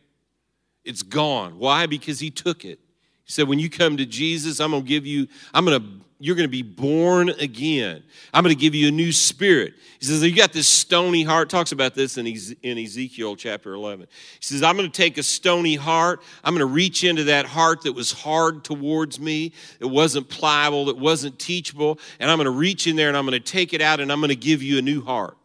It's 0.84 1.04
gone. 1.04 1.60
Why? 1.60 1.86
Because 1.86 2.20
he 2.20 2.32
took 2.32 2.66
it. 2.66 2.80
He 3.24 3.32
said, 3.32 3.48
When 3.48 3.60
you 3.60 3.70
come 3.70 3.98
to 3.98 4.06
Jesus, 4.06 4.60
I'm 4.60 4.72
going 4.72 4.84
to 4.84 4.90
give 4.90 5.06
you, 5.06 5.28
I'm 5.54 5.66
going 5.66 5.80
to 5.80 5.88
you're 6.22 6.36
going 6.36 6.48
to 6.48 6.52
be 6.52 6.64
born 6.64 7.30
again. 7.30 8.04
I'm 8.34 8.44
going 8.44 8.54
to 8.54 8.60
give 8.60 8.76
you 8.76 8.90
a 8.90 8.92
new 8.92 9.14
spirit. 9.14 9.74
He 10.00 10.06
says, 10.06 10.22
You 10.22 10.36
got 10.36 10.52
this 10.52 10.68
stony 10.68 11.24
heart. 11.24 11.50
Talks 11.50 11.72
about 11.72 11.96
this 11.96 12.18
in, 12.18 12.28
in 12.28 12.78
Ezekiel 12.78 13.38
chapter 13.38 13.74
11. 13.74 14.02
He 14.02 14.46
says, 14.46 14.62
I'm 14.62 14.76
going 14.76 14.92
to 14.92 14.96
take 14.96 15.18
a 15.18 15.24
stony 15.24 15.76
heart. 15.76 16.22
I'm 16.44 16.54
going 16.54 16.68
to 16.68 16.74
reach 16.74 17.06
into 17.06 17.24
that 17.26 17.46
heart 17.46 17.84
that 17.84 17.94
was 17.94 18.12
hard 18.12 18.66
towards 18.66 19.18
me. 19.18 19.54
It 19.80 19.86
wasn't 19.86 20.28
pliable. 20.28 20.90
It 20.90 20.98
wasn't 20.98 21.40
teachable. 21.40 22.00
And 22.20 22.30
I'm 22.30 22.38
going 22.38 22.46
to 22.46 22.52
reach 22.52 22.86
in 22.86 22.98
there 22.98 23.08
and 23.08 23.16
I'm 23.16 23.26
going 23.26 23.42
to 23.42 23.52
take 23.52 23.74
it 23.74 23.80
out 23.80 24.02
and 24.02 24.12
I'm 24.12 24.20
going 24.20 24.28
to 24.28 24.36
give 24.36 24.62
you 24.62 24.78
a 24.78 24.82
new 24.82 25.02
heart. 25.02 25.38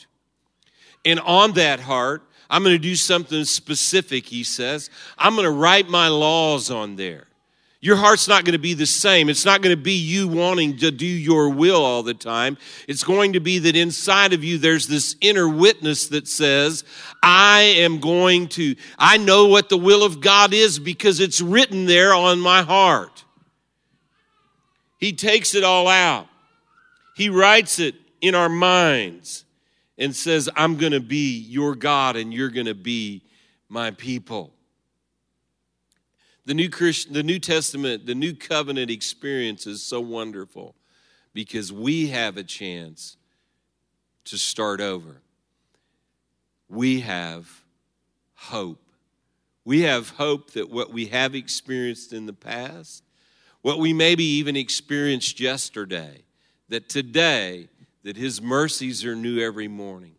And 1.04 1.20
on 1.20 1.52
that 1.52 1.80
heart, 1.80 2.22
I'm 2.48 2.62
going 2.62 2.74
to 2.74 2.78
do 2.78 2.96
something 2.96 3.44
specific, 3.44 4.26
he 4.26 4.44
says. 4.44 4.90
I'm 5.18 5.34
going 5.34 5.44
to 5.44 5.50
write 5.50 5.88
my 5.88 6.08
laws 6.08 6.70
on 6.70 6.96
there 6.96 7.26
your 7.84 7.96
heart's 7.96 8.28
not 8.28 8.46
going 8.46 8.54
to 8.54 8.58
be 8.58 8.72
the 8.72 8.86
same. 8.86 9.28
It's 9.28 9.44
not 9.44 9.60
going 9.60 9.76
to 9.76 9.82
be 9.82 9.92
you 9.92 10.26
wanting 10.26 10.78
to 10.78 10.90
do 10.90 11.04
your 11.04 11.50
will 11.50 11.84
all 11.84 12.02
the 12.02 12.14
time. 12.14 12.56
It's 12.88 13.04
going 13.04 13.34
to 13.34 13.40
be 13.40 13.58
that 13.58 13.76
inside 13.76 14.32
of 14.32 14.42
you 14.42 14.56
there's 14.56 14.88
this 14.88 15.16
inner 15.20 15.46
witness 15.46 16.08
that 16.08 16.26
says, 16.26 16.82
I 17.22 17.60
am 17.76 18.00
going 18.00 18.48
to, 18.48 18.74
I 18.98 19.18
know 19.18 19.48
what 19.48 19.68
the 19.68 19.76
will 19.76 20.02
of 20.02 20.22
God 20.22 20.54
is 20.54 20.78
because 20.78 21.20
it's 21.20 21.42
written 21.42 21.84
there 21.84 22.14
on 22.14 22.40
my 22.40 22.62
heart. 22.62 23.22
He 24.96 25.12
takes 25.12 25.54
it 25.54 25.62
all 25.62 25.86
out, 25.86 26.26
He 27.14 27.28
writes 27.28 27.78
it 27.78 27.96
in 28.22 28.34
our 28.34 28.48
minds 28.48 29.43
and 29.98 30.14
says, 30.14 30.48
I'm 30.56 30.76
going 30.76 30.92
to 30.92 31.00
be 31.00 31.38
your 31.38 31.74
God 31.74 32.16
and 32.16 32.32
you're 32.32 32.50
going 32.50 32.66
to 32.66 32.74
be 32.74 33.22
my 33.68 33.90
people. 33.92 34.52
The 36.46 36.54
New, 36.54 36.68
Christian, 36.68 37.12
the 37.12 37.22
New 37.22 37.38
Testament, 37.38 38.06
the 38.06 38.14
New 38.14 38.34
Covenant 38.34 38.90
experience 38.90 39.66
is 39.66 39.82
so 39.82 40.00
wonderful 40.00 40.74
because 41.32 41.72
we 41.72 42.08
have 42.08 42.36
a 42.36 42.44
chance 42.44 43.16
to 44.24 44.36
start 44.36 44.80
over. 44.80 45.22
We 46.68 47.00
have 47.00 47.48
hope 48.34 48.80
We 49.64 49.82
have 49.82 50.10
hope 50.10 50.52
that 50.52 50.70
what 50.70 50.92
we 50.92 51.06
have 51.06 51.34
experienced 51.34 52.12
in 52.12 52.26
the 52.26 52.32
past, 52.34 53.02
what 53.62 53.78
we 53.78 53.92
maybe 53.92 54.24
even 54.24 54.56
experienced 54.56 55.40
yesterday, 55.40 56.24
that 56.68 56.88
today, 56.88 57.68
that 58.04 58.16
His 58.16 58.40
mercies 58.40 59.04
are 59.04 59.16
new 59.16 59.40
every 59.40 59.66
morning, 59.66 60.14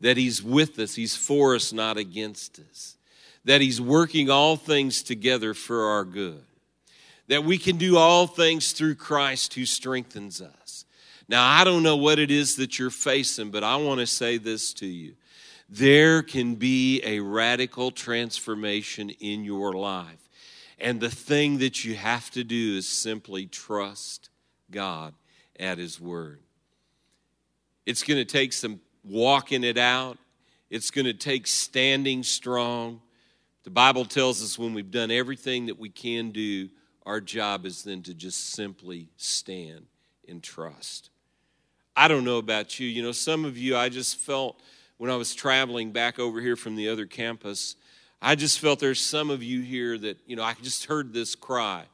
that 0.00 0.16
He's 0.16 0.42
with 0.42 0.78
us, 0.78 0.94
He's 0.94 1.16
for 1.16 1.56
us, 1.56 1.72
not 1.72 1.96
against 1.96 2.60
us, 2.70 2.96
that 3.44 3.60
He's 3.60 3.80
working 3.80 4.30
all 4.30 4.56
things 4.56 5.02
together 5.02 5.54
for 5.54 5.86
our 5.88 6.04
good, 6.04 6.44
that 7.26 7.44
we 7.44 7.58
can 7.58 7.76
do 7.76 7.96
all 7.96 8.26
things 8.26 8.72
through 8.72 8.94
Christ 8.94 9.54
who 9.54 9.64
strengthens 9.64 10.40
us. 10.40 10.84
Now, 11.26 11.48
I 11.48 11.64
don't 11.64 11.82
know 11.82 11.96
what 11.96 12.18
it 12.18 12.30
is 12.30 12.56
that 12.56 12.78
you're 12.78 12.90
facing, 12.90 13.50
but 13.50 13.64
I 13.64 13.76
want 13.76 14.00
to 14.00 14.06
say 14.06 14.36
this 14.36 14.72
to 14.74 14.86
you 14.86 15.14
there 15.70 16.22
can 16.22 16.54
be 16.54 17.00
a 17.02 17.20
radical 17.20 17.90
transformation 17.90 19.08
in 19.08 19.44
your 19.44 19.72
life. 19.72 20.28
And 20.78 21.00
the 21.00 21.10
thing 21.10 21.58
that 21.58 21.84
you 21.84 21.94
have 21.94 22.30
to 22.32 22.44
do 22.44 22.76
is 22.76 22.86
simply 22.86 23.46
trust 23.46 24.28
God 24.70 25.14
at 25.58 25.78
His 25.78 25.98
Word. 25.98 26.43
It's 27.86 28.02
going 28.02 28.18
to 28.18 28.24
take 28.24 28.52
some 28.52 28.80
walking 29.04 29.64
it 29.64 29.78
out, 29.78 30.18
it's 30.70 30.90
going 30.90 31.04
to 31.04 31.14
take 31.14 31.46
standing 31.46 32.22
strong. 32.22 33.00
The 33.64 33.70
Bible 33.70 34.04
tells 34.04 34.42
us 34.42 34.58
when 34.58 34.74
we've 34.74 34.90
done 34.90 35.10
everything 35.10 35.66
that 35.66 35.78
we 35.78 35.88
can 35.88 36.32
do, 36.32 36.68
our 37.06 37.20
job 37.20 37.64
is 37.64 37.82
then 37.82 38.02
to 38.02 38.14
just 38.14 38.50
simply 38.50 39.08
stand 39.16 39.86
in 40.24 40.40
trust. 40.40 41.10
I 41.96 42.08
don't 42.08 42.24
know 42.24 42.38
about 42.38 42.78
you. 42.78 42.88
You 42.88 43.02
know, 43.02 43.12
some 43.12 43.44
of 43.44 43.56
you, 43.56 43.76
I 43.76 43.88
just 43.88 44.16
felt 44.16 44.60
when 44.98 45.10
I 45.10 45.16
was 45.16 45.34
traveling 45.34 45.92
back 45.92 46.18
over 46.18 46.40
here 46.40 46.56
from 46.56 46.76
the 46.76 46.88
other 46.88 47.06
campus, 47.06 47.76
I 48.20 48.34
just 48.34 48.58
felt 48.58 48.80
there's 48.80 49.00
some 49.00 49.30
of 49.30 49.42
you 49.42 49.60
here 49.60 49.98
that, 49.98 50.18
you 50.26 50.36
know, 50.36 50.42
I 50.42 50.54
just 50.62 50.86
heard 50.86 51.12
this 51.12 51.34
cry 51.34 51.84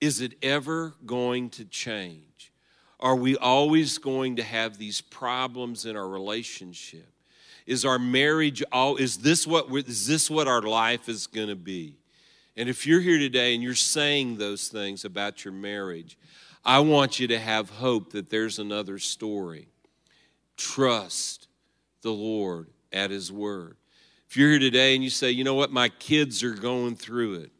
Is 0.00 0.20
it 0.20 0.34
ever 0.42 0.94
going 1.04 1.50
to 1.50 1.64
change? 1.64 2.29
Are 3.00 3.16
we 3.16 3.36
always 3.36 3.98
going 3.98 4.36
to 4.36 4.42
have 4.42 4.78
these 4.78 5.00
problems 5.00 5.86
in 5.86 5.96
our 5.96 6.08
relationship? 6.08 7.08
Is 7.66 7.84
our 7.84 7.98
marriage 7.98 8.62
all 8.72 8.96
is 8.96 9.18
this 9.18 9.46
what 9.46 9.66
is 9.70 10.06
this 10.06 10.30
what 10.30 10.48
our 10.48 10.62
life 10.62 11.08
is 11.08 11.26
going 11.26 11.48
to 11.48 11.56
be? 11.56 11.96
And 12.56 12.68
if 12.68 12.86
you're 12.86 13.00
here 13.00 13.18
today 13.18 13.54
and 13.54 13.62
you're 13.62 13.74
saying 13.74 14.36
those 14.36 14.68
things 14.68 15.04
about 15.04 15.44
your 15.44 15.54
marriage, 15.54 16.18
I 16.64 16.80
want 16.80 17.18
you 17.18 17.26
to 17.28 17.38
have 17.38 17.70
hope 17.70 18.12
that 18.12 18.28
there's 18.28 18.58
another 18.58 18.98
story. 18.98 19.68
Trust 20.56 21.48
the 22.02 22.10
Lord 22.10 22.68
at 22.92 23.10
His 23.10 23.32
word. 23.32 23.76
If 24.28 24.36
you're 24.36 24.50
here 24.50 24.58
today 24.58 24.94
and 24.94 25.02
you 25.02 25.10
say, 25.10 25.30
you 25.30 25.42
know 25.42 25.54
what, 25.54 25.72
my 25.72 25.88
kids 25.88 26.42
are 26.42 26.54
going 26.54 26.96
through 26.96 27.34
it, 27.34 27.50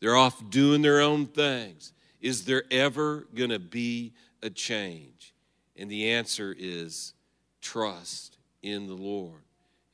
they're 0.00 0.16
off 0.16 0.50
doing 0.50 0.82
their 0.82 1.00
own 1.00 1.26
things, 1.26 1.92
is 2.22 2.44
there 2.44 2.62
ever 2.70 3.26
going 3.34 3.50
to 3.50 3.58
be 3.58 4.14
a 4.42 4.48
change? 4.48 5.34
And 5.76 5.90
the 5.90 6.10
answer 6.10 6.54
is 6.56 7.12
trust 7.60 8.38
in 8.62 8.86
the 8.86 8.94
Lord, 8.94 9.42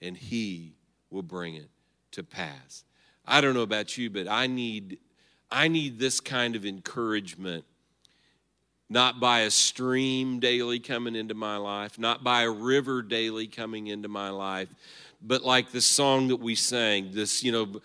and 0.01 0.17
He 0.17 0.75
will 1.11 1.23
bring 1.23 1.55
it 1.55 1.71
to 2.13 2.23
pass. 2.23 2.85
I 3.27 3.41
don't 3.41 3.55
know 3.55 3.63
about 3.63 3.99
you, 3.99 4.11
but 4.11 4.29
I 4.29 4.47
need, 4.47 4.99
I 5.51 5.69
need 5.69 5.99
this 5.99 6.21
kind 6.21 6.55
of 6.55 6.65
encouragement 6.65 7.65
not 8.91 9.21
by 9.21 9.41
a 9.41 9.51
stream 9.51 10.41
daily 10.41 10.79
coming 10.81 11.15
into 11.15 11.35
my 11.35 11.57
life, 11.57 11.99
not 11.99 12.25
by 12.25 12.43
a 12.43 12.51
river 12.51 13.03
daily 13.03 13.47
coming 13.47 13.89
into 13.89 14.09
my 14.09 14.31
life, 14.31 14.69
but 15.21 15.43
like 15.43 15.71
the 15.73 15.81
song 15.81 16.29
that 16.29 16.37
we 16.37 16.55
sang, 16.55 17.11
this, 17.13 17.45
you 17.45 17.53
know, 17.53 17.83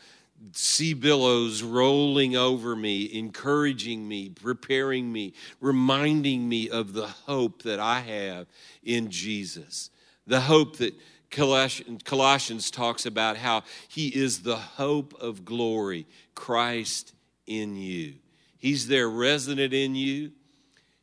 sea 0.51 0.93
billows 0.93 1.63
rolling 1.63 2.35
over 2.35 2.75
me, 2.75 3.09
encouraging 3.13 4.07
me, 4.07 4.29
preparing 4.29 5.11
me, 5.11 5.33
reminding 5.61 6.47
me 6.47 6.69
of 6.69 6.93
the 6.93 7.07
hope 7.07 7.63
that 7.63 7.79
I 7.79 8.01
have 8.01 8.47
in 8.83 9.09
Jesus. 9.09 9.89
The 10.27 10.41
hope 10.41 10.77
that 10.77 10.93
Colossians 11.29 12.71
talks 12.71 13.05
about 13.05 13.37
how 13.37 13.63
he 13.87 14.07
is 14.09 14.43
the 14.43 14.57
hope 14.57 15.13
of 15.19 15.45
glory, 15.45 16.05
Christ 16.35 17.13
in 17.47 17.75
you. 17.75 18.15
He's 18.57 18.87
there 18.87 19.09
resident 19.09 19.73
in 19.73 19.95
you. 19.95 20.31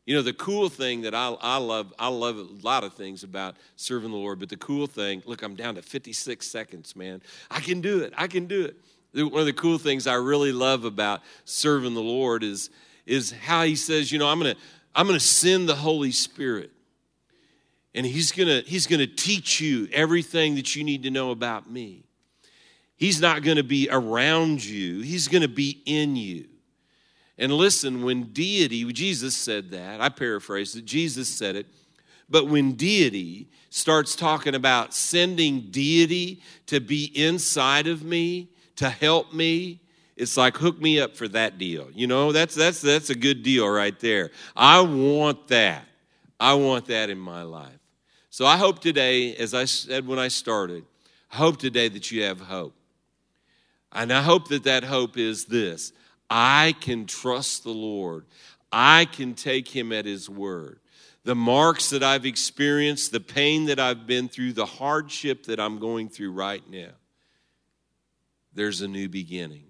You 0.06 0.16
know, 0.16 0.22
the 0.22 0.32
cool 0.32 0.68
thing 0.68 1.02
that 1.02 1.14
I, 1.14 1.36
I 1.40 1.58
love, 1.58 1.92
I 1.98 2.08
love 2.08 2.36
a 2.36 2.46
lot 2.62 2.84
of 2.84 2.94
things 2.94 3.22
about 3.22 3.56
serving 3.76 4.10
the 4.10 4.16
Lord, 4.16 4.40
but 4.40 4.48
the 4.48 4.56
cool 4.56 4.86
thing, 4.86 5.22
look, 5.26 5.42
I'm 5.42 5.54
down 5.54 5.74
to 5.74 5.82
56 5.82 6.46
seconds, 6.46 6.96
man. 6.96 7.22
I 7.50 7.60
can 7.60 7.80
do 7.80 8.00
it. 8.00 8.12
I 8.16 8.26
can 8.26 8.46
do 8.46 8.64
it. 8.64 8.76
One 9.12 9.40
of 9.40 9.46
the 9.46 9.52
cool 9.52 9.78
things 9.78 10.06
I 10.06 10.14
really 10.14 10.52
love 10.52 10.84
about 10.84 11.20
serving 11.44 11.94
the 11.94 12.02
Lord 12.02 12.44
is, 12.44 12.70
is 13.06 13.32
how 13.32 13.64
he 13.64 13.74
says, 13.74 14.12
you 14.12 14.18
know, 14.18 14.28
I'm 14.28 14.38
gonna, 14.38 14.54
I'm 14.94 15.06
gonna 15.06 15.18
send 15.18 15.68
the 15.68 15.74
Holy 15.74 16.12
Spirit. 16.12 16.70
And 17.94 18.06
he's 18.06 18.30
gonna, 18.30 18.62
he's 18.64 18.86
gonna 18.86 19.06
teach 19.06 19.60
you 19.60 19.88
everything 19.92 20.54
that 20.54 20.76
you 20.76 20.84
need 20.84 21.02
to 21.02 21.10
know 21.10 21.32
about 21.32 21.68
me. 21.68 22.04
He's 22.96 23.20
not 23.20 23.42
gonna 23.42 23.64
be 23.64 23.88
around 23.90 24.64
you, 24.64 25.00
he's 25.00 25.26
gonna 25.26 25.48
be 25.48 25.82
in 25.86 26.14
you. 26.14 26.46
And 27.36 27.52
listen, 27.52 28.04
when 28.04 28.24
deity, 28.34 28.84
Jesus 28.92 29.34
said 29.34 29.70
that, 29.70 30.00
I 30.00 30.10
paraphrase 30.10 30.76
it, 30.76 30.84
Jesus 30.84 31.26
said 31.26 31.56
it, 31.56 31.66
but 32.28 32.46
when 32.46 32.74
deity 32.74 33.48
starts 33.70 34.14
talking 34.14 34.54
about 34.54 34.94
sending 34.94 35.62
deity 35.70 36.42
to 36.66 36.80
be 36.80 37.10
inside 37.14 37.88
of 37.88 38.04
me, 38.04 38.50
to 38.80 38.88
help 38.88 39.34
me, 39.34 39.78
it's 40.16 40.38
like 40.38 40.56
hook 40.56 40.80
me 40.80 41.00
up 41.00 41.14
for 41.14 41.28
that 41.28 41.58
deal. 41.58 41.88
You 41.94 42.06
know, 42.06 42.32
that's 42.32 42.54
that's 42.54 42.80
that's 42.80 43.10
a 43.10 43.14
good 43.14 43.42
deal 43.42 43.68
right 43.68 43.98
there. 44.00 44.30
I 44.56 44.80
want 44.80 45.48
that. 45.48 45.84
I 46.38 46.54
want 46.54 46.86
that 46.86 47.10
in 47.10 47.18
my 47.18 47.42
life. 47.42 47.78
So 48.30 48.46
I 48.46 48.56
hope 48.56 48.78
today, 48.78 49.36
as 49.36 49.52
I 49.52 49.66
said 49.66 50.06
when 50.06 50.18
I 50.18 50.28
started, 50.28 50.84
I 51.30 51.36
hope 51.36 51.58
today 51.58 51.88
that 51.88 52.10
you 52.10 52.22
have 52.22 52.40
hope. 52.40 52.74
And 53.92 54.10
I 54.10 54.22
hope 54.22 54.48
that 54.48 54.64
that 54.64 54.82
hope 54.82 55.18
is 55.18 55.44
this 55.44 55.92
I 56.30 56.74
can 56.80 57.04
trust 57.04 57.64
the 57.64 57.70
Lord. 57.70 58.24
I 58.72 59.04
can 59.12 59.34
take 59.34 59.68
him 59.68 59.92
at 59.92 60.06
his 60.06 60.30
word. 60.30 60.80
The 61.24 61.34
marks 61.34 61.90
that 61.90 62.02
I've 62.02 62.24
experienced, 62.24 63.12
the 63.12 63.20
pain 63.20 63.66
that 63.66 63.78
I've 63.78 64.06
been 64.06 64.26
through, 64.28 64.54
the 64.54 64.64
hardship 64.64 65.44
that 65.44 65.60
I'm 65.60 65.78
going 65.78 66.08
through 66.08 66.32
right 66.32 66.62
now, 66.70 66.92
there's 68.54 68.80
a 68.80 68.88
new 68.88 69.08
beginning. 69.08 69.64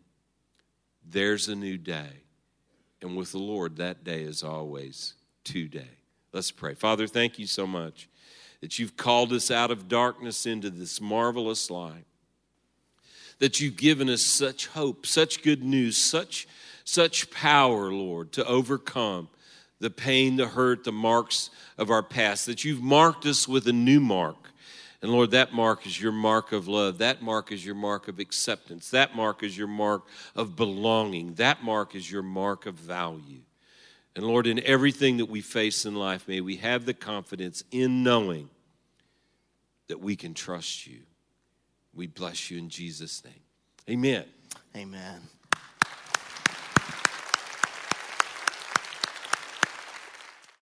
There's 1.08 1.48
a 1.48 1.54
new 1.54 1.78
day. 1.78 2.24
And 3.02 3.16
with 3.16 3.32
the 3.32 3.38
Lord, 3.38 3.76
that 3.76 4.04
day 4.04 4.22
is 4.22 4.42
always 4.42 5.14
today. 5.44 5.98
Let's 6.32 6.50
pray. 6.50 6.74
Father, 6.74 7.06
thank 7.06 7.38
you 7.38 7.46
so 7.46 7.66
much 7.66 8.08
that 8.60 8.78
you've 8.78 8.96
called 8.96 9.32
us 9.32 9.50
out 9.50 9.70
of 9.70 9.88
darkness 9.88 10.46
into 10.46 10.70
this 10.70 11.00
marvelous 11.00 11.70
light 11.70 12.04
that 13.40 13.58
you've 13.58 13.76
given 13.76 14.08
us 14.08 14.22
such 14.22 14.68
hope, 14.68 15.06
such 15.06 15.42
good 15.42 15.64
news, 15.64 15.96
such, 15.96 16.46
such 16.84 17.30
power, 17.30 17.90
Lord, 17.90 18.32
to 18.32 18.46
overcome 18.46 19.28
the 19.80 19.90
pain, 19.90 20.36
the 20.36 20.46
hurt, 20.46 20.84
the 20.84 20.92
marks 20.92 21.50
of 21.78 21.90
our 21.90 22.02
past, 22.02 22.46
that 22.46 22.64
you've 22.64 22.82
marked 22.82 23.24
us 23.24 23.48
with 23.48 23.66
a 23.66 23.72
new 23.72 23.98
mark. 23.98 24.39
And 25.02 25.10
Lord, 25.10 25.30
that 25.30 25.52
mark 25.52 25.86
is 25.86 26.00
your 26.00 26.12
mark 26.12 26.52
of 26.52 26.68
love. 26.68 26.98
That 26.98 27.22
mark 27.22 27.52
is 27.52 27.64
your 27.64 27.74
mark 27.74 28.08
of 28.08 28.18
acceptance. 28.18 28.90
That 28.90 29.16
mark 29.16 29.42
is 29.42 29.56
your 29.56 29.66
mark 29.66 30.02
of 30.36 30.56
belonging. 30.56 31.34
That 31.34 31.62
mark 31.62 31.94
is 31.94 32.10
your 32.10 32.22
mark 32.22 32.66
of 32.66 32.74
value. 32.74 33.40
And 34.14 34.24
Lord, 34.24 34.46
in 34.46 34.62
everything 34.64 35.16
that 35.18 35.26
we 35.26 35.40
face 35.40 35.86
in 35.86 35.94
life, 35.94 36.28
may 36.28 36.40
we 36.40 36.56
have 36.56 36.84
the 36.84 36.94
confidence 36.94 37.64
in 37.70 38.02
knowing 38.02 38.50
that 39.88 40.00
we 40.00 40.16
can 40.16 40.34
trust 40.34 40.86
you. 40.86 41.00
We 41.94 42.06
bless 42.06 42.50
you 42.50 42.58
in 42.58 42.68
Jesus' 42.68 43.24
name. 43.24 43.34
Amen. 43.88 44.24
Amen. 44.76 45.20